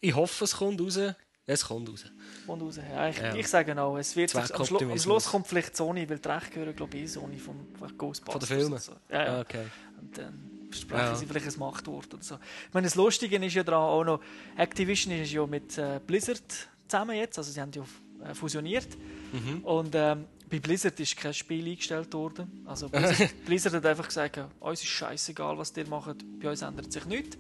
[0.02, 1.00] ich hoffe, es kommt raus.
[1.46, 2.06] Es kommt raus.
[2.48, 2.78] Und raus.
[2.78, 3.36] Ja, ich, Ja.
[3.36, 4.98] ich sage auch, es wird am, Schlu am.
[5.00, 8.48] Schluss kommt vielleicht Sony, weil die Rechte gehören, glaube ich, eh Sony vom von Ghostbusters.
[8.48, 8.74] Von den Filmen?
[8.74, 8.92] und So.
[9.10, 9.38] Ja, ja.
[9.38, 9.66] Ah, okay.
[10.00, 12.36] Und dann sprechen sie vielleicht ein Machtwort oder so.
[12.68, 14.20] Ich meine, das Lustige ist ja daran auch noch,
[14.58, 16.44] Activision ist ja mit äh, Blizzard
[16.88, 17.84] zusammen jetzt, also sie haben ja
[18.30, 18.88] äh, fusioniert.
[19.32, 19.64] Mhm.
[19.64, 22.64] Und ähm, bei Blizzard ist kein Spiel eingestellt worden.
[22.66, 26.62] Also Blizzard, Blizzard hat einfach gesagt, ja, uns ist scheißegal, was ihr macht, bei uns
[26.62, 27.38] ändert sich nichts.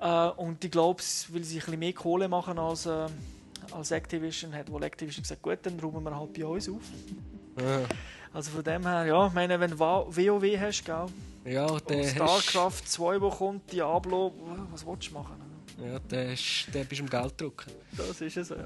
[0.00, 3.06] Äh, und ich glaube, weil sie ein bisschen mehr Kohle machen als, äh,
[3.72, 6.82] als Activision, hat wohl Activision gesagt, gut, dann räumen wir halt bei uns auf.
[7.60, 7.80] Ja.
[8.32, 11.06] Also von dem her, ja, ich meine, wenn du WoW hast, gell,
[11.44, 14.32] Ja, der StarCraft 2, wo kommt, Diablo,
[14.70, 15.36] was willst du machen?
[15.82, 17.70] Ja, der, ist, der bist du am Geld drucken.
[17.96, 18.56] Das ist es, ja.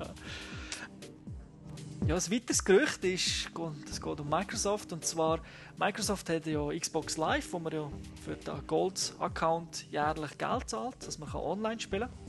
[2.07, 3.49] Ja, ein weiteres Gerücht ist,
[3.89, 4.93] es geht um Microsoft.
[4.93, 5.39] Und zwar,
[5.79, 7.89] Microsoft hat ja Xbox Live, wo man ja
[8.25, 12.22] für den Gold-Account jährlich Geld zahlt, dass man online spielen kann.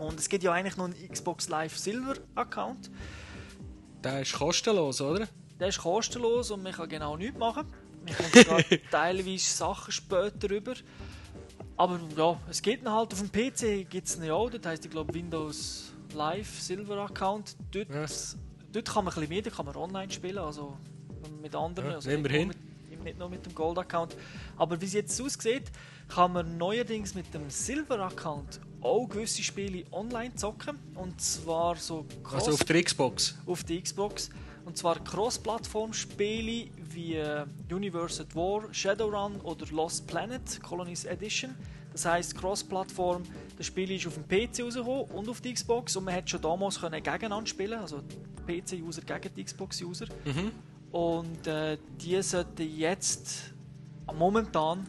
[0.00, 2.90] Und es gibt ja eigentlich noch einen Xbox Live Silver-Account.
[4.02, 5.28] Der ist kostenlos, oder?
[5.60, 7.66] Der ist kostenlos und man kann genau nichts machen.
[8.06, 10.72] Man kommt teilweise Sachen später rüber.
[11.76, 14.48] Aber ja, es geht ihn halt auf dem PC, gibt es ihn ja auch.
[14.48, 17.56] Das heisst, ich glaube, Windows Live Silver Account.
[17.70, 17.88] Dort,
[18.72, 20.78] dort kann man ein bisschen mehr, da kann man online spielen, also
[21.42, 21.90] mit anderen.
[21.90, 22.48] Ja, also immerhin.
[22.48, 24.16] Nicht nur, mit, nicht nur mit dem Gold Account.
[24.56, 25.70] Aber wie es jetzt aussieht,
[26.08, 30.78] kann man neuerdings mit dem Silver Account auch gewisse Spiele online zocken.
[30.94, 33.38] Und zwar so Also auf der Xbox.
[33.46, 34.30] auf der Xbox.
[34.64, 41.54] Und zwar Cross-Plattform-Spiele wie äh, Universe at War, Shadowrun oder Lost Planet Colonies Edition.
[41.92, 43.22] Das heißt Cross-Plattform,
[43.56, 46.40] das Spiel ist auf dem PC rausgekommen und auf die Xbox und man hat schon
[46.40, 48.02] damals können gegeneinander spielen, also
[48.46, 50.06] PC-User gegen die Xbox-User.
[50.24, 50.52] Mhm.
[50.92, 53.52] Und äh, die sollten jetzt
[54.16, 54.86] momentan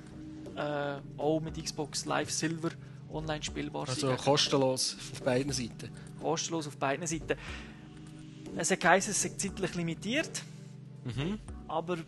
[0.56, 2.70] äh, auch mit Xbox Live Silver
[3.14, 4.18] online spielbar Also sein.
[4.18, 5.89] kostenlos auf beiden Seiten.
[6.22, 7.36] kostenlos auf beiden Seiten.
[8.55, 10.41] Es hat geheißen, es sei zeitlich limitiert.
[11.05, 11.39] Mhm.
[11.68, 12.03] Aber die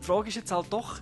[0.00, 1.00] Frage ist jetzt halt doch,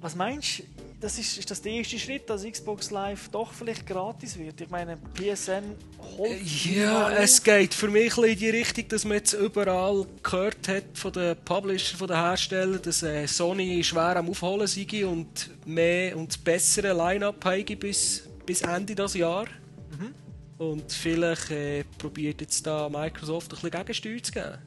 [0.00, 0.62] was meinst du,
[1.00, 4.60] das ist, ist das der erste Schritt, dass Xbox Live doch vielleicht gratis wird?
[4.60, 5.76] Ich meine, PSN
[6.16, 10.84] holt Ja, es geht für mich in die Richtung, dass man jetzt überall gehört hat
[10.94, 16.16] von den Publishern, von den Herstellern, dass äh, Sony schwer am Aufholen sei und mehr
[16.16, 17.44] und das bessere Line-Up
[17.78, 19.44] bis, bis Ende des Jahr.
[19.90, 20.14] Mhm.
[20.56, 24.58] Und vielleicht äh, probiert jetzt da Microsoft ein bisschen Gegensteuer zu geben.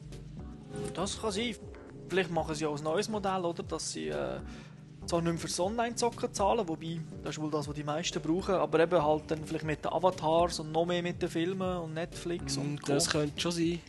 [0.94, 1.56] Das kann sein.
[2.08, 3.64] Vielleicht machen sie auch ein neues Modell, oder?
[3.64, 4.38] Dass sie äh,
[5.06, 8.54] zwar nicht mehr fürs Online-Zocken zahlen, wobei das ist wohl das, was die meisten brauchen,
[8.54, 11.94] aber eben halt dann vielleicht mit den Avatars und noch mehr mit den Filmen und
[11.94, 13.18] Netflix und, Und das Co.
[13.18, 13.80] könnte schon sein.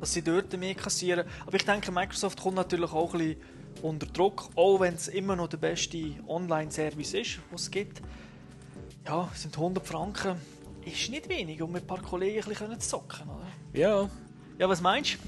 [0.00, 1.24] dass sie dort mehr kassieren.
[1.46, 3.40] Aber ich denke, Microsoft kommt natürlich auch ein bisschen
[3.82, 8.02] unter Druck, auch wenn es immer noch der beste Online-Service ist, was es gibt.
[9.06, 10.36] Ja, sind 100 Franken,
[10.84, 13.46] ist nicht wenig, um mit ein paar Kollegen ein bisschen zu zocken, oder?
[13.78, 14.08] Ja.
[14.58, 15.18] Ja, was meinst du?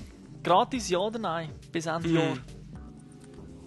[0.43, 1.51] Gratis, ja oder nein?
[1.71, 2.15] Bis Ende Hm.
[2.17, 2.39] Jahr?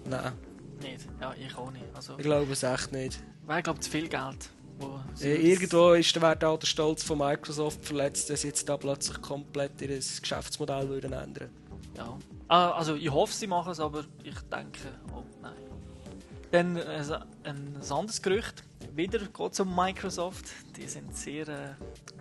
[0.10, 0.34] Nein,
[0.82, 1.08] Nicht.
[1.20, 1.86] Ja, ich auch nicht.
[1.94, 3.22] Also, ich glaube es echt nicht.
[3.46, 4.50] wäre, glaube ich, zu viel Geld.
[5.12, 8.78] Das- irgendwo ist der Wert auch der Stolz von Microsoft verletzt, dass sie jetzt da
[8.78, 11.50] plötzlich komplett ihr Geschäftsmodell würden ändern
[11.96, 12.18] Ja.
[12.48, 14.80] Ah, also ich hoffe, sie machen es, aber ich denke,
[15.16, 15.54] oh nein.
[16.52, 17.04] Dann äh,
[17.44, 18.64] ein anderes Gerücht.
[18.94, 20.46] Wieder geht es um Microsoft.
[20.76, 21.70] Die sind sehr äh,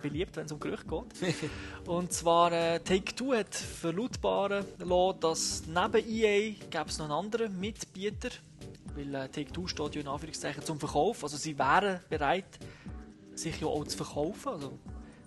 [0.01, 1.35] beliebt, wenn es um Gerüchte geht.
[1.87, 7.59] Und zwar äh, Take-Two hat verlautbaren lassen, dass neben EA gäbe es noch einen anderen
[7.59, 8.29] Mitbieter.
[8.95, 11.23] Weil äh, Take-Two steht ja in Anführungszeichen zum Verkauf.
[11.23, 12.45] Also sie wären bereit,
[13.35, 14.49] sich ja auch zu verkaufen.
[14.49, 14.79] Also,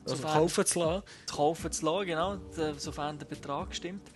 [0.04, 1.02] Also sofern- kaufen zu lassen.
[1.26, 4.08] zu kaufen zu lassen, genau, d- sofern der Betrag stimmt.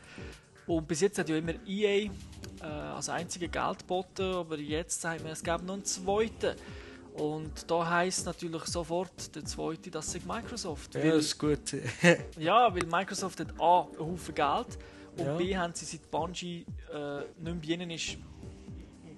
[0.66, 2.10] Und bis jetzt hat ja immer EA
[2.62, 6.56] äh, als einzige Geld geboten, aber jetzt sagt man, es gäbe noch einen zweiten.
[7.14, 10.94] Und da heisst natürlich sofort der zweite, das ist Microsoft.
[10.94, 11.76] Ja, Weil- das ist gut.
[12.38, 14.78] ja, weil Microsoft hat A, einen Haufen Geld
[15.16, 15.36] und Ja.
[15.36, 18.18] B, haben sie seit Bungie äh, nicht mehr bei ihnen ist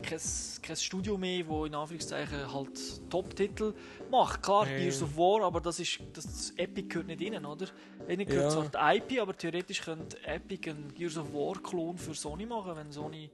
[0.02, 0.20] kein,
[0.62, 3.74] kein Studio mehr, wo in Anführungszeichen halt Top-Titel
[4.10, 4.42] macht.
[4.42, 4.78] Klar, Ja.
[4.78, 7.66] Gears of War, aber das ist das Epic gehört nicht rein, oder?
[8.08, 8.68] Ihnen gehört Ja.
[8.70, 12.90] zwar die IP, aber theoretisch könnte Epic einen Gears of War-Klon für Sony machen, wenn
[12.92, 13.30] Sony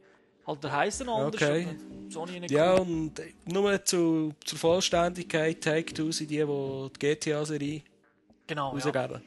[0.47, 1.67] halt der heißen anders Okay.
[1.69, 3.13] und Sony nicht Ja, und
[3.47, 7.83] nur zu, zur Vollständigkeit, Take-Two sind die, die die GTA-Serie
[8.47, 8.85] genau, ja.
[8.85, 9.23] rausgeben.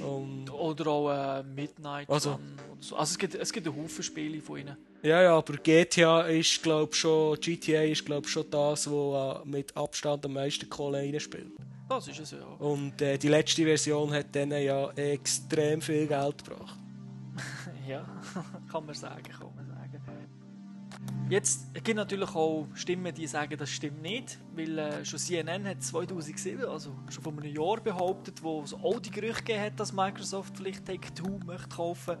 [0.00, 2.96] Und, Oder auch äh, Midnight Also- Run oder so.
[2.96, 4.76] Also es gibt, es gibt einen Haufen Spiele von ihnen.
[5.02, 9.76] ja, ja, aber GTA ist, glaube schon, GTA ist, glaube schon das, wo äh, mit
[9.76, 11.52] Abstand am meisten Kohle reinspielt.
[11.88, 12.44] Das ist es ja.
[12.58, 16.78] Und äh, die letzte Version hat denen ja extrem viel Geld gebracht.
[17.88, 18.04] Ja,
[18.70, 19.57] kann man sagen, kann man sagen.
[21.30, 25.66] Jetzt es gibt natürlich auch Stimmen, die sagen, das stimmt nicht, weil äh, schon CNN
[25.66, 29.80] hat 2007, also schon vor einem Jahr behauptet, wo es auch die Gerüchte gegeben hat,
[29.80, 32.16] dass Microsoft vielleicht Take-Two möchte kaufen,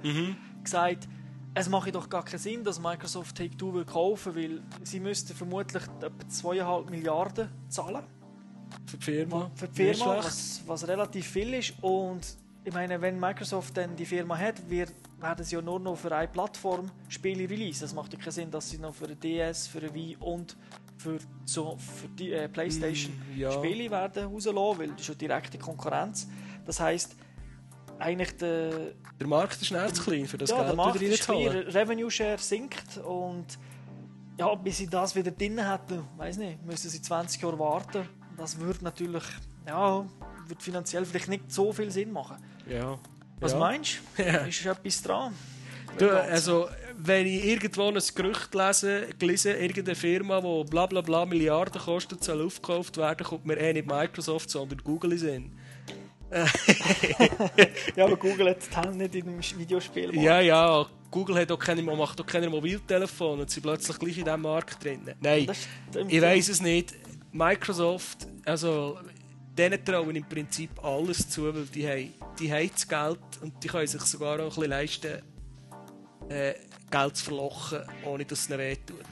[0.62, 1.08] gesagt,
[1.54, 5.82] es mache doch gar keinen Sinn, dass Microsoft Take-Two will kaufen, weil sie müssten vermutlich
[5.82, 8.04] etwa 2,5 Milliarden zahlen
[8.86, 9.50] Für die Firma.
[9.54, 11.74] für die Firma, was, was relativ viel ist.
[11.82, 14.86] Und ich meine, wenn Microsoft dann die Firma hat, wir,
[15.20, 17.80] werden sie ja nur noch für eine Plattform Spiele release.
[17.80, 20.56] Das macht ja keinen Sinn, dass sie noch für eine DS, für eine Wii und
[20.96, 23.52] für, so, für die äh, Playstation Mm, ja.
[23.52, 26.28] Spiele werden rauslassen, weil das ist ja direkte Konkurrenz.
[26.66, 27.16] Das heisst,
[27.98, 31.14] eigentlich der, Der Markt ist nicht zu klein, für das ja, der Geld Markt wieder
[31.14, 31.68] ist klein, reinzuholen.
[31.68, 33.46] Revenue Share sinkt und
[34.38, 38.08] ja, bis sie das wieder drin hätten, weiß nicht, müssen sie 20 Jahre warten.
[38.36, 39.24] Das würde natürlich,
[39.66, 40.06] ja,
[40.46, 42.36] wird finanziell vielleicht nicht so viel Sinn machen.
[42.68, 42.98] Ja.
[43.40, 43.58] Was ja.
[43.58, 44.22] meinst du?
[44.22, 44.36] Ja.
[44.46, 45.34] Ist etwas dran?
[45.98, 51.24] Du, also, wenn ich irgendwo ein Gerücht lese, gelesen, irgendeine Firma, die bla bla bla
[51.24, 55.52] Milliarden kostet, soll aufgekauft werden, kommt mir eh nicht Microsoft, sondern Google in Sinn.
[57.96, 60.14] Ja, aber Google hat die Hände nicht in einem Videospiel.
[60.14, 64.24] Ja, ja, Google hat auch keine, macht auch keine Mobiltelefone und sie plötzlich gleich in
[64.24, 65.10] diesem Markt drin.
[65.20, 65.50] Nein,
[66.08, 66.94] ich weiß es nicht.
[67.32, 68.98] Microsoft, also
[69.58, 73.68] denen trauen im Prinzip alles zu, weil die haben, die haben das Geld und die
[73.68, 75.22] können sich sogar auch ein bisschen leisten,
[76.28, 76.54] äh,
[76.90, 79.04] Geld zu verlochen, ohne dass es ihnen wehtut.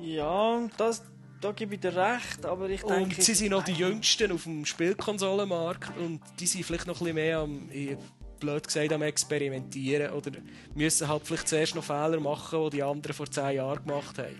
[0.00, 1.02] Ja, das,
[1.40, 3.02] da gebe ich dir recht, aber ich denke...
[3.16, 7.04] Und sie sind noch die Jüngsten auf dem Spielkonsolenmarkt und die sind vielleicht noch ein
[7.04, 7.96] bisschen mehr am, ich-
[8.40, 10.30] blöd gesagt, am Experimentieren oder
[10.76, 14.38] müssen halt vielleicht zuerst noch Fehler machen, die die anderen vor 10 Jahren gemacht haben.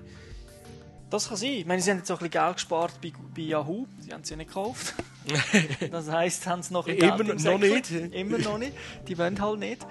[1.10, 1.50] Das kann sein.
[1.50, 3.86] Ich meine, sie haben jetzt auch ein bisschen Geld gespart bei, bei Yahoo.
[3.98, 4.94] Sie haben sie ja nicht gekauft.
[5.90, 7.90] das heisst, haben sie noch ein bisschen Immer Geld im noch nicht.
[8.14, 8.72] Immer noch nicht.
[9.06, 9.86] Die wollen halt nicht.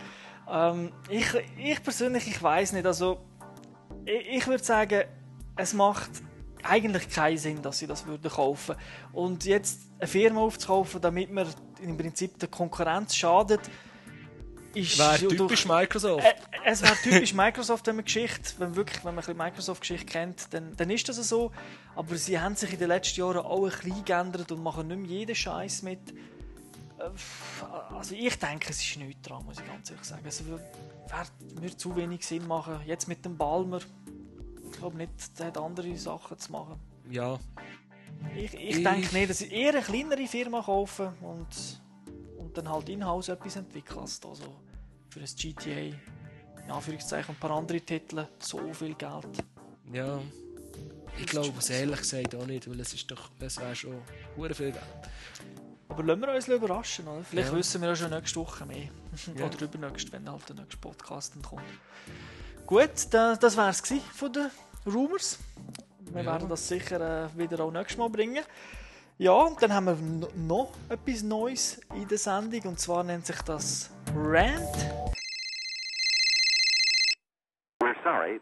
[0.50, 2.86] Ähm, ich, ich persönlich, ich weiß nicht.
[2.86, 3.20] Also,
[4.06, 5.04] ich, ich würde sagen,
[5.56, 6.10] es macht
[6.64, 8.76] eigentlich keinen Sinn, dass sie das würden kaufen.
[9.14, 11.48] Und jetzt eine Firma aufzukaufen, damit man
[11.82, 13.62] im Prinzip der Konkurrenz schadet,
[14.80, 16.26] ist durch- typisch Microsoft.
[16.26, 16.34] Äh,
[16.66, 20.76] es wäre typisch Microsoft, wenn man Geschichte, wenn wirklich, wenn man ein Microsoft-Geschichte kennt, dann,
[20.76, 21.52] dann ist das so.
[21.96, 24.98] Aber sie haben sich in den letzten Jahren auch ein bisschen geändert und machen nicht
[25.00, 26.00] mehr jeden Scheiß mit.
[27.00, 27.10] Äh,
[27.96, 30.24] Also ich denke, es ist nichts dran, muss ich ganz ehrlich sagen.
[30.26, 30.64] Es würde
[31.62, 32.80] mir zu wenig Sinn machen.
[32.86, 33.80] Jetzt mit dem Balmer,
[34.72, 36.80] ich glaube nicht, der hat andere Sachen zu machen.
[37.10, 37.40] Ja,
[38.36, 41.48] Ich, ich Ich- denke nicht, dass ich eher eine kleinere Firma kaufen und,
[42.40, 44.56] und dann halt in-house etwas entwickeln, als da so
[45.18, 45.96] für ein GTA,
[46.66, 49.28] in Anführungszeichen, und ein paar andere Titel so viel Geld.
[49.94, 50.20] ja.
[51.20, 53.96] Ich glaube es ehrlich gesagt auch nicht, weil es ist doch, es wäre schon
[54.36, 54.84] hure viel Geld.
[55.90, 57.24] Aber lassen wir uns überraschen, oder?
[57.24, 57.56] Vielleicht Ja.
[57.58, 58.90] wissen wir ja schon nächste Woche mehr.
[59.36, 59.46] Ja.
[59.48, 61.64] Oder übernächst, wenn halt der nächste Podcast dann kommt.
[62.68, 63.82] Gut, da, das war es
[64.14, 64.52] von den
[64.86, 65.40] Rumors.
[66.02, 66.34] Wir Ja.
[66.34, 68.44] werden das sicher äh, wieder auch nächstes Mal bringen.
[69.18, 73.26] Ja, und dann haben wir no- noch etwas Neues in der Sendung und zwar nennt
[73.26, 74.97] sich das Rant.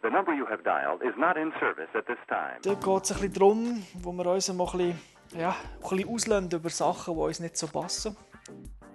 [0.05, 2.59] The number you have dialed is not in service at this time.
[2.61, 4.99] Da geht es ein bisschen darum, wo wir uns mal ein bisschen,
[5.39, 8.15] ja, ein bisschen auslösen über Sachen, die uns nicht so passen.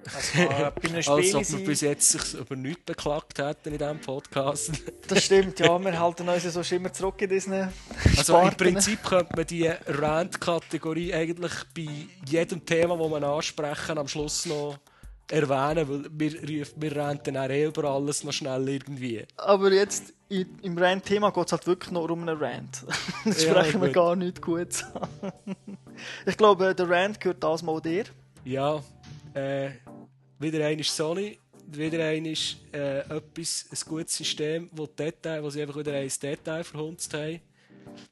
[0.05, 3.73] Das kann bei einem Als Spiel ob wir bis jetzt sich über nichts beklagt hätten
[3.73, 4.71] in diesem Podcast.
[5.09, 5.77] Das stimmt, ja.
[5.81, 7.69] Wir halten uns ja sonst immer zurück in diesen Also
[8.07, 8.57] im Sparten.
[8.57, 11.89] Prinzip könnte man die Rant-Kategorie eigentlich bei
[12.25, 14.79] jedem Thema, das wir ansprechen, am Schluss noch
[15.29, 19.27] erwähnen, weil wir, wir ranten auch eh über alles noch schnell irgendwie.
[19.37, 22.85] Aber jetzt im Rant-Thema geht es halt wirklich nur um einen Rant.
[23.25, 23.95] Das Ja, sprechen wir gut.
[23.95, 25.33] gar nicht gut an.
[26.25, 28.05] Ich glaube, der Rant gehört das mal dir.
[28.45, 28.83] Ja,
[29.35, 29.71] äh,
[30.39, 35.51] wieder ein ist Sony, wieder ein ist äh, etwas, ein gutes System, wo, Detail, wo
[35.51, 37.41] sie einfach wieder ein Detail verhunzt haben.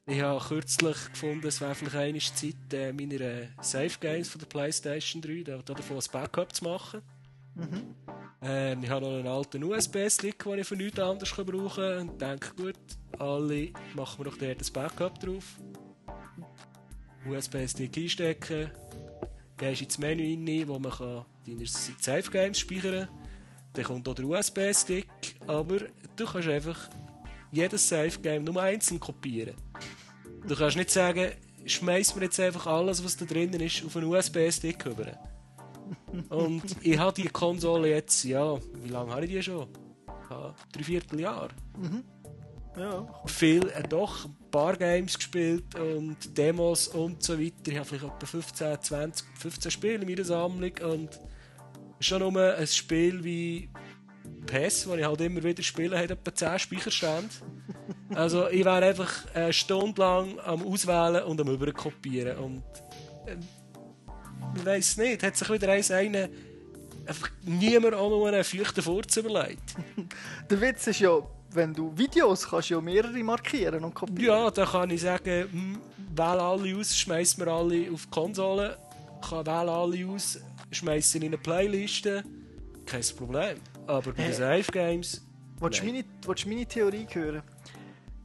[0.07, 4.41] Ich habe kürzlich gefunden, es wäre vielleicht einmal Zeit, äh, meine äh, Save Games von
[4.41, 7.03] der PlayStation 3 da, davon ein Backup zu machen.
[8.41, 12.09] Ähm, ich habe noch einen alten USB-Stick, den ich für nichts anderes brauchen kann.
[12.09, 12.77] Und denke, gut,
[13.19, 15.45] alle machen wir doch dort ein Backup drauf.
[17.29, 18.71] USB-Stick einstecken,
[19.57, 23.29] gehst ins Menü rein, wo man deine Save Games speichern kann.
[23.75, 25.79] Dann kommt auch der USB-Stick, aber
[26.17, 26.89] du kannst einfach
[27.51, 29.55] jedes Save Game nur einzeln kopieren.
[30.47, 31.33] Du kannst nicht sagen,
[31.67, 35.19] schmeiß mir jetzt einfach alles, was da drinnen ist, auf einen USB-Stick rüber.
[36.29, 39.69] Und ich habe die Konsole jetzt, ja, wie lange habe ich die schon?
[40.31, 41.49] Ja, drei Vierteljahr.
[42.79, 43.23] Ja.
[43.27, 47.55] Viel, äh, doch, ein paar Games gespielt und Demos und so weiter.
[47.67, 51.19] Ich habe vielleicht etwa 15, 20, 15 Spiele in meiner Sammlung und
[51.99, 53.69] schon nur ein Spiel wie
[54.47, 57.29] PES, das ich halt immer wieder spiele, hat etwa 10 Speicherstände.
[58.15, 62.39] Also ich wäre einfach eine Stunde lang am Auswählen und am Überkopieren.
[62.39, 62.65] Und
[64.59, 66.29] ich weiß nicht, hat sich wieder eins einen
[67.07, 69.75] einfach niemand auch nur einen feuchten Furz überlegt.
[70.51, 71.19] Der Witz ist ja,
[71.53, 74.45] wenn du Videos kannst, ja mehrere markieren und kopieren.
[74.45, 75.79] Ja, da kann ich sagen, hm,
[76.15, 78.77] wähle alle aus, schmeiß mir alle auf die Konsole,
[79.27, 80.39] kann wähle alle aus,
[80.71, 82.23] schmeiß sie in eine Playliste,
[82.85, 83.57] kein Problem.
[83.87, 84.33] Aber bei den Hey.
[84.35, 85.25] Safe Games.
[85.61, 87.43] Willst du meine, willst du meine Theorie hören?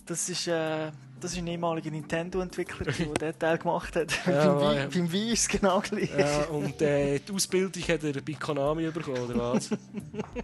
[0.06, 0.92] Das ist, äh,
[1.24, 4.12] das ist ein ehemaliger Nintendo-Entwickler, der diesen Teil gemacht hat.
[4.28, 4.84] Ja, beim, ja.
[4.84, 6.10] Wii, beim Wii ist es genau gleich.
[6.18, 9.70] Ja, und äh, die Ausbildung hat er bei Konami bekommen, oder was?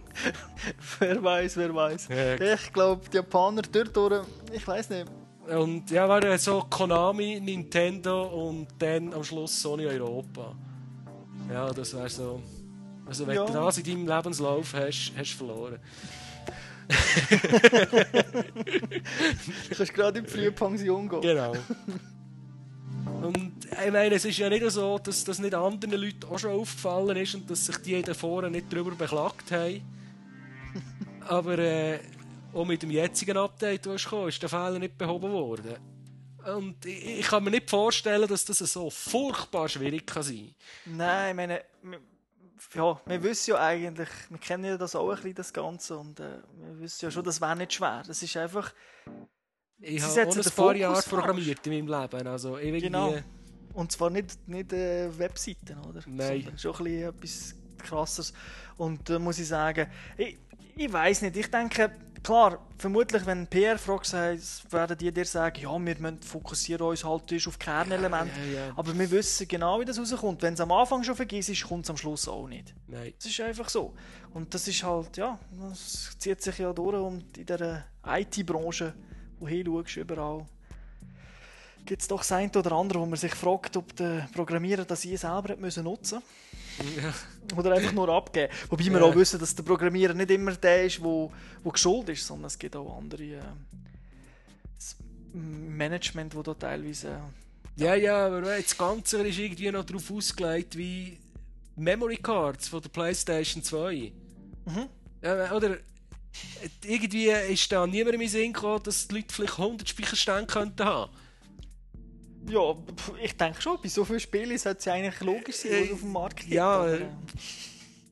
[0.98, 2.08] wer weiß, wer weiß.
[2.08, 2.54] Ja.
[2.54, 5.06] Ich glaube, die Japaner dort ich weiß nicht.
[5.48, 10.54] Und ja, war so Konami, Nintendo und dann am Schluss Sony Europa.
[11.50, 12.40] Ja, das wäre so.
[13.06, 13.44] Also, wenn Ja.
[13.44, 15.78] du das in deinem Lebenslauf hast, hast du verloren.
[19.68, 21.20] Du kannst gerade in die frühe Pension gehen.
[21.20, 21.52] Genau.
[23.22, 26.52] Und ich meine, es ist ja nicht so, dass das nicht anderen Leuten auch schon
[26.52, 29.82] aufgefallen ist und dass sich die da vorne nicht darüber beklagt haben.
[31.28, 32.00] Aber äh,
[32.52, 35.76] auch mit dem jetzigen Update, das kam, ist der Fehler nicht behoben worden.
[36.56, 40.54] Und ich, ich kann mir nicht vorstellen, dass das so furchtbar schwierig kann sein
[40.86, 41.62] Nein, ich meine,
[42.74, 46.20] ja, wir wissen ja eigentlich, wir kennen ja das auch ein bisschen, das Ganze, und
[46.20, 48.02] äh, wir wissen ja schon, das wäre nicht schwer.
[48.06, 48.72] Das ist einfach...
[49.82, 52.26] Ich habe ein paar Jahre programmiert in meinem Leben.
[52.26, 52.82] Also irgendwie...
[52.82, 53.14] Genau.
[53.72, 56.02] Und zwar nicht, nicht äh, Webseiten, oder?
[56.06, 56.42] Nein.
[56.42, 58.32] Sondern schon ein bisschen etwas krasses.
[58.76, 60.38] Und da muss ich sagen, ich,
[60.76, 61.90] ich weiß nicht, ich denke,
[62.22, 67.46] klar, vermutlich, wenn PR fragt, werden die dir sagen, ja, wir müssen fokussieren uns halt
[67.46, 68.32] auf Kernelemente.
[68.52, 68.72] Ja, ja.
[68.76, 70.42] Aber wir wissen genau, wie das rauskommt.
[70.42, 72.74] Wenn es am Anfang schon vergisst, kommt es am Schluss auch nicht.
[72.86, 73.12] Nein.
[73.16, 73.94] Das ist einfach so.
[74.32, 78.94] Und das ist halt, ja, das zieht sich ja durch und in der IT-Branche,
[79.38, 80.46] wo hinschaust, überall,
[81.84, 85.04] gibt es doch das eine oder andere, wo man sich fragt, ob der Programmierer das
[85.04, 85.84] je selber hat müssen
[87.56, 88.52] oder einfach nur abgeben.
[88.68, 89.02] Wobei wir Ja.
[89.02, 92.58] auch wissen, dass der Programmierer nicht immer der ist, wo, wo geschult ist, sondern es
[92.58, 93.40] gibt auch andere äh,
[95.32, 100.76] Management, wo da teilweise äh, Ja, ja, aber das Ganze ist irgendwie noch darauf ausgelegt
[100.76, 101.18] wie
[101.76, 104.12] Memory Cards von der PlayStation 2.
[104.66, 104.86] Mhm.
[105.22, 105.78] Ja, oder äh,
[106.84, 111.10] irgendwie ist da niemand in Sinn gekommen, dass die Leute vielleicht 100 Speicherstände könnten haben.
[112.48, 112.76] Ja,
[113.22, 116.12] ich denke schon, bei so vielen Spielen sollte es eigentlich logisch sein, was auf dem
[116.12, 116.52] Markt gibt.
[116.52, 117.06] ja, äh,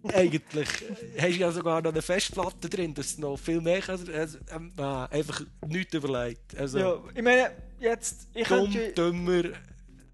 [0.04, 0.68] Eigentlich
[1.16, 4.08] äh, hast du ja sogar noch eine Festplatte drin, dass du noch viel mehr kannst.
[4.08, 4.38] Also,
[4.76, 6.56] ah, einfach nichts überlegt.
[6.56, 7.50] Also, ja, ich meine,
[7.80, 9.42] jetzt, ich dumm, könnte dümmer.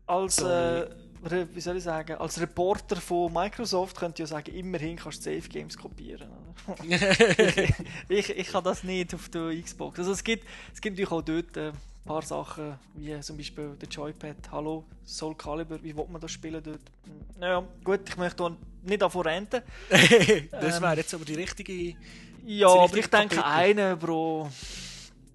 [0.06, 0.86] als, äh,
[1.52, 5.34] wie soll ich sagen, als Reporter von Microsoft könnte ich ja sagen, immerhin kannst du
[5.34, 6.30] Safe Games kopieren.
[6.66, 6.84] Oder?
[8.08, 9.98] ich, ich kann das nicht auf der Xbox.
[9.98, 11.72] Also es gibt, es gibt natürlich auch dort äh,
[12.04, 16.30] ein paar Sachen, wie zum Beispiel der Joypad, Hallo, Soul Calibur, wie will man das
[16.32, 16.80] spielen dort?
[17.38, 19.62] Naja, gut, ich möchte nicht davon renten.
[19.88, 21.96] das Ähm, wäre jetzt aber die richtige.
[22.44, 23.42] Ja, aber ich denke, Kapitel.
[23.42, 24.50] einer pro,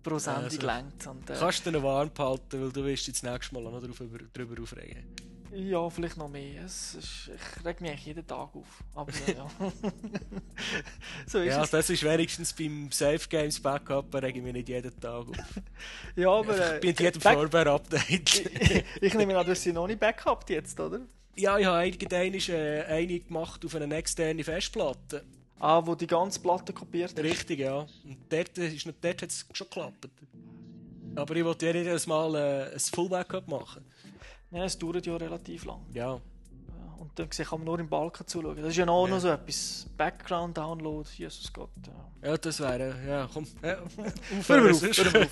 [0.03, 1.07] pro Sendung Also, längt.
[1.07, 3.71] Und, äh, Kannst du den warm behalten, weil du wirst dich das nächste Mal auch
[3.71, 5.03] noch darüber, darüber aufregen.
[5.51, 6.63] Ja, vielleicht noch mehr.
[6.65, 8.83] Es ist, ich reg mich eigentlich jeden Tag auf.
[8.93, 9.47] Aber äh, ja.
[11.27, 11.71] so ist Ja, es.
[11.71, 15.37] das ist wenigstens beim Safe Games Backup, da rege ich mich nicht jeden Tag auf.
[16.15, 16.57] Ja, aber.
[16.57, 18.51] Äh, ich bin in jedem Firmware-Update.
[19.01, 21.01] ich nehme an, du hast sie noch nicht backupt jetzt, oder?
[21.39, 25.23] ja, ich habe irgendwann äh, eine gemacht auf eine externe Festplatte.
[25.59, 27.23] Ah, wo die ganze Platte kopiert hast.
[27.23, 27.79] Richtig, ja.
[27.79, 30.07] Und dort, ist, dort hat es schon geklappt.
[31.15, 33.83] Aber ich wollte ja jedes Mal äh, ein Full-Backup machen.
[34.51, 35.85] Ja, es dauert ja relativ lang.
[35.93, 36.19] Ja.
[36.97, 38.57] Und dann kann man nur im Balken zuschauen.
[38.57, 39.13] Das ist ja noch, Ja.
[39.15, 39.87] noch so etwas.
[39.95, 41.69] Background-Download, Jesus Gott.
[41.87, 42.29] Ja.
[42.31, 43.47] Ja, das wäre, ja, komm.
[43.63, 43.77] Ja,
[44.47, 45.31] Hör mal auf, mal auf.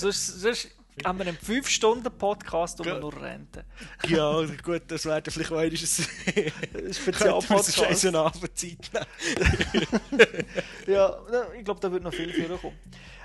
[0.00, 0.68] sonst, sonst
[1.04, 3.00] haben wir einen 5-Stunden-Podcast, wo wir Ja.
[3.00, 3.62] nur renten.
[4.08, 7.76] Ja, gut, das wäre vielleicht auch einmal ein Spezialpodcast.
[7.76, 10.44] Scheiße Abendzeit nehmen.
[10.86, 11.16] Ja,
[11.58, 12.76] ich glaube, da wird noch viel vorkommen.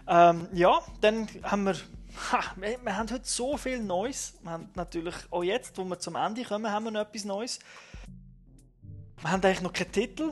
[0.07, 1.75] Ähm, ja, dann haben wir,
[2.31, 4.33] ha, wir, wir haben heute so viel Neues.
[4.41, 7.59] Wir haben natürlich auch jetzt, wo wir zum Ende kommen, haben wir noch etwas Neues.
[9.21, 10.31] Wir haben eigentlich noch keinen Titel.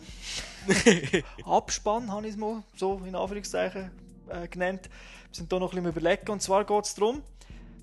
[1.45, 3.91] Abspann habe ich es mal so in Anführungszeichen
[4.29, 4.89] äh, genannt.
[5.29, 6.31] Wir sind da noch ein bisschen überlegen.
[6.31, 7.21] Und zwar geht es darum,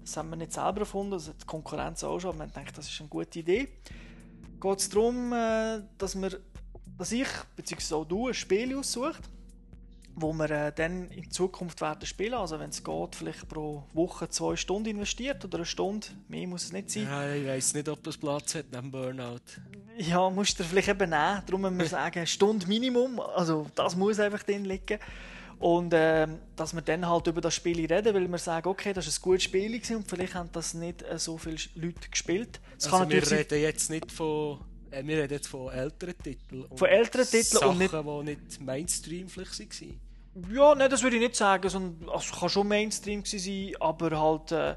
[0.01, 2.76] das haben wir nicht selber erfunden, das hat die Konkurrenz auch schon, aber wir gedacht,
[2.76, 3.68] das ist eine gute Idee.
[4.61, 6.38] Geht es darum, äh, dass, wir,
[6.99, 9.22] dass ich, beziehungsweise auch du, ein Spiel aussucht,
[10.17, 12.35] wo wir äh, dann in Zukunft werden spielen.
[12.35, 16.07] Also wenn es geht, vielleicht pro Woche zwei Stunden investiert oder eine Stunde.
[16.29, 17.05] Mehr muss es nicht sein.
[17.05, 19.41] Ja, ich weiß nicht, ob das Platz hat neben Burnout.
[19.99, 21.43] Ja, musst du vielleicht eben nehmen.
[21.47, 23.21] Darum müssen wir sagen, eine Stunde Minimum.
[23.21, 24.99] Also das muss einfach drin liegen.
[25.59, 29.07] Und ähm, dass wir dann halt über das Spiel reden, weil wir sagen, okay, das
[29.07, 32.61] war ein gutes Spiel und vielleicht haben das nicht äh, so viele Leute gespielt.
[32.77, 34.61] Es also wir reden jetzt nicht von
[34.91, 36.67] äh, wir reden jetzt von älteren Titeln.
[36.75, 37.93] Von älteren Titeln Sachen, und nicht...
[37.93, 40.01] die nicht Mainstream vielleicht waren.
[40.53, 41.68] Ja, nein, das würde ich nicht sagen.
[41.68, 44.53] Sondern, also, kann schon Mainstream sein, aber halt...
[44.53, 44.76] Äh,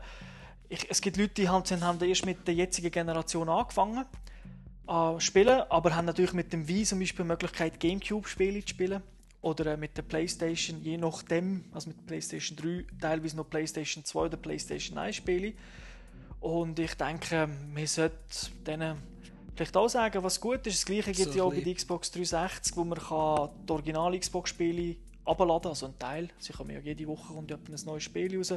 [0.70, 4.06] ich, es gibt Leute, die halt, haben erst mit der jetzigen Generation angefangen
[4.88, 9.04] äh, spielen, aber haben natürlich mit dem Wii zum Beispiel die Möglichkeit, Gamecube-Spiele zu spielen.
[9.42, 14.04] Oder äh, mit der Playstation, je nachdem, also mit der Playstation 3, teilweise noch Playstation
[14.04, 15.54] 2 oder Playstation 1 Spiele.
[16.40, 18.98] Und ich denke, wir sollten denen
[19.56, 20.80] vielleicht auch sagen, was gut ist.
[20.80, 23.72] Das gleiche gibt es so ja auch bei der Xbox 360, wo man kann die
[23.72, 24.98] original Xbox-Spiele
[25.28, 26.30] abladen also ein Teil.
[26.40, 28.54] Sie können ja jede Woche kommt ein neues Spiel raus.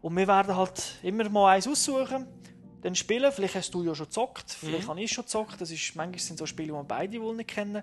[0.00, 2.26] Und wir werden halt immer mal eins aussuchen,
[2.82, 3.32] dann spielen.
[3.32, 4.90] Vielleicht hast du ja schon gezockt, vielleicht mhm.
[4.90, 5.60] habe ich schon gezockt.
[5.60, 7.82] Das ist, manchmal sind so Spiele, die wir beide wohl nicht kennen,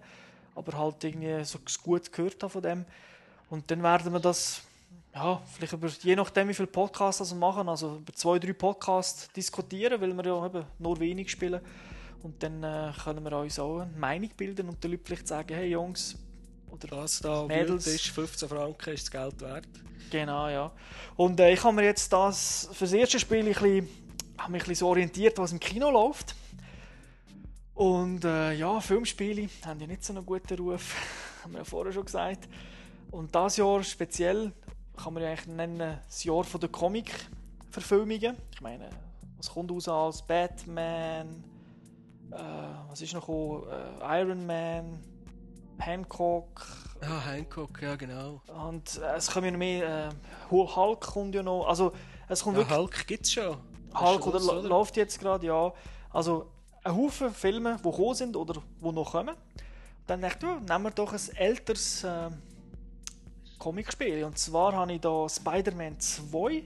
[0.55, 2.85] aber halt irgendwie so gut gehört haben von dem.
[3.49, 4.61] Und dann werden wir das,
[5.13, 9.29] ja, vielleicht über, je nachdem, wie viele Podcasts wir machen, also über zwei, drei Podcasts
[9.33, 11.61] diskutieren, weil wir ja eben nur wenig spielen.
[12.23, 15.53] Und dann äh, können wir uns auch eine Meinung bilden und den Leuten vielleicht sagen,
[15.53, 16.17] hey Jungs,
[16.83, 19.67] oder was da Mädels ist, 15 Franken ist das Geld wert.
[20.09, 20.71] Genau, ja.
[21.15, 23.89] Und äh, ich habe mir jetzt das für das erste Spiel ein bisschen,
[24.37, 26.35] habe mich ein bisschen so orientiert, was im Kino läuft.
[27.73, 30.95] Und äh, ja, Filmspiele haben ja nicht so einen guten Ruf,
[31.43, 32.47] haben wir ja vorher schon gesagt.
[33.11, 34.51] Und das Jahr speziell
[34.95, 38.37] kann man ja eigentlich nennen, das Jahr der Comic-Verfilmungen.
[38.53, 38.89] Ich meine,
[39.37, 41.43] was kommt aus als Batman,
[42.31, 42.37] äh,
[42.89, 44.99] was ist noch äh, Iron Man,
[45.79, 46.65] Hancock.
[47.01, 48.41] Ah, Hancock, ja genau.
[48.47, 51.91] Und äh, es kommen ja noch mehr, äh, Hulk kommt ja noch, also
[52.27, 52.77] es kommt ja, wirklich...
[52.77, 53.57] Hulk gibt es schon.
[53.93, 55.73] Hulk oder, oder läuft jetzt gerade, ja.
[56.11, 56.51] Also
[56.83, 59.35] ein Haufen Filme, die gekommen sind oder die noch kommen.
[60.07, 62.29] Dann dachte ich, nehmen wir doch ein älteres äh,
[63.57, 64.23] Comicspiel.
[64.23, 66.63] Und zwar habe ich da Spider-Man 2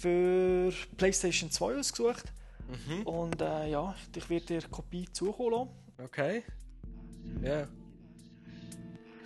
[0.00, 2.32] für PlayStation 2 ausgesucht.
[2.68, 3.02] Mhm.
[3.02, 5.70] Und äh, ja, ich werde dir eine Kopie zukommen lassen.
[6.04, 6.42] Okay.
[7.42, 7.48] Ja.
[7.48, 7.68] Yeah.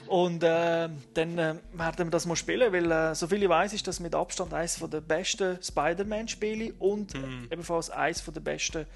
[0.09, 3.87] Und äh, dann äh, werden wir das mal spielen, weil äh, soviel ich weiß, ist
[3.87, 7.49] das mit Abstand eines der besten Spider-Man-Spiele und mhm.
[7.51, 8.87] ebenfalls eines der besten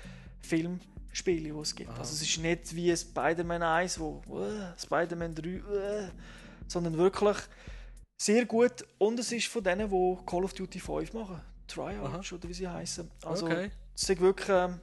[0.40, 1.90] Filmspiele, die es gibt.
[1.90, 1.98] Aha.
[1.98, 4.46] Also es ist nicht wie Spider-Man 1, wo uh,
[4.76, 5.60] Spider-Man 3, uh,
[6.66, 7.36] sondern wirklich
[8.20, 11.40] sehr gut und es ist von denen, die Call of Duty 5 machen.
[11.68, 13.10] Tryouts oder wie sie heißen.
[13.24, 13.70] Also okay.
[13.94, 14.80] es ist wirklich ein ähm,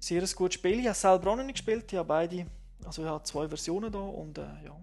[0.00, 0.80] sehr ein gutes Spiel.
[0.80, 2.46] Ich habe selber auch noch nicht gespielt, ich habe beide,
[2.84, 4.76] also ich habe zwei Versionen da und äh, ja.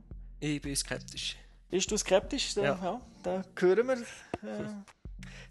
[0.43, 1.37] Ich bin skeptisch.
[1.69, 2.55] Bist du skeptisch?
[2.55, 2.63] Ja.
[2.63, 3.97] ja da hören wir
[4.49, 4.69] äh,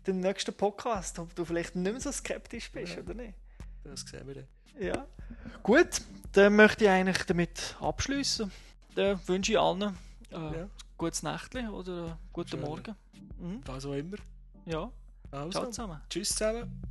[0.04, 3.02] den nächsten Podcast, ob du vielleicht nicht mehr so skeptisch bist ja.
[3.02, 3.34] oder nicht.
[3.84, 4.48] Das sehen wir dann.
[4.80, 5.06] Ja.
[5.62, 8.50] Gut, dann möchte ich eigentlich damit abschließen.
[8.96, 9.96] Dann wünsche ich allen
[10.32, 10.68] äh, ja.
[10.98, 12.60] gutes Nächtchen oder guten Schön.
[12.60, 12.96] Morgen.
[13.38, 13.60] Mhm.
[13.66, 14.16] Was auch immer.
[14.66, 14.90] Ja.
[15.30, 15.50] Also.
[15.50, 16.00] Ciao zusammen.
[16.10, 16.82] Tschüss zusammen.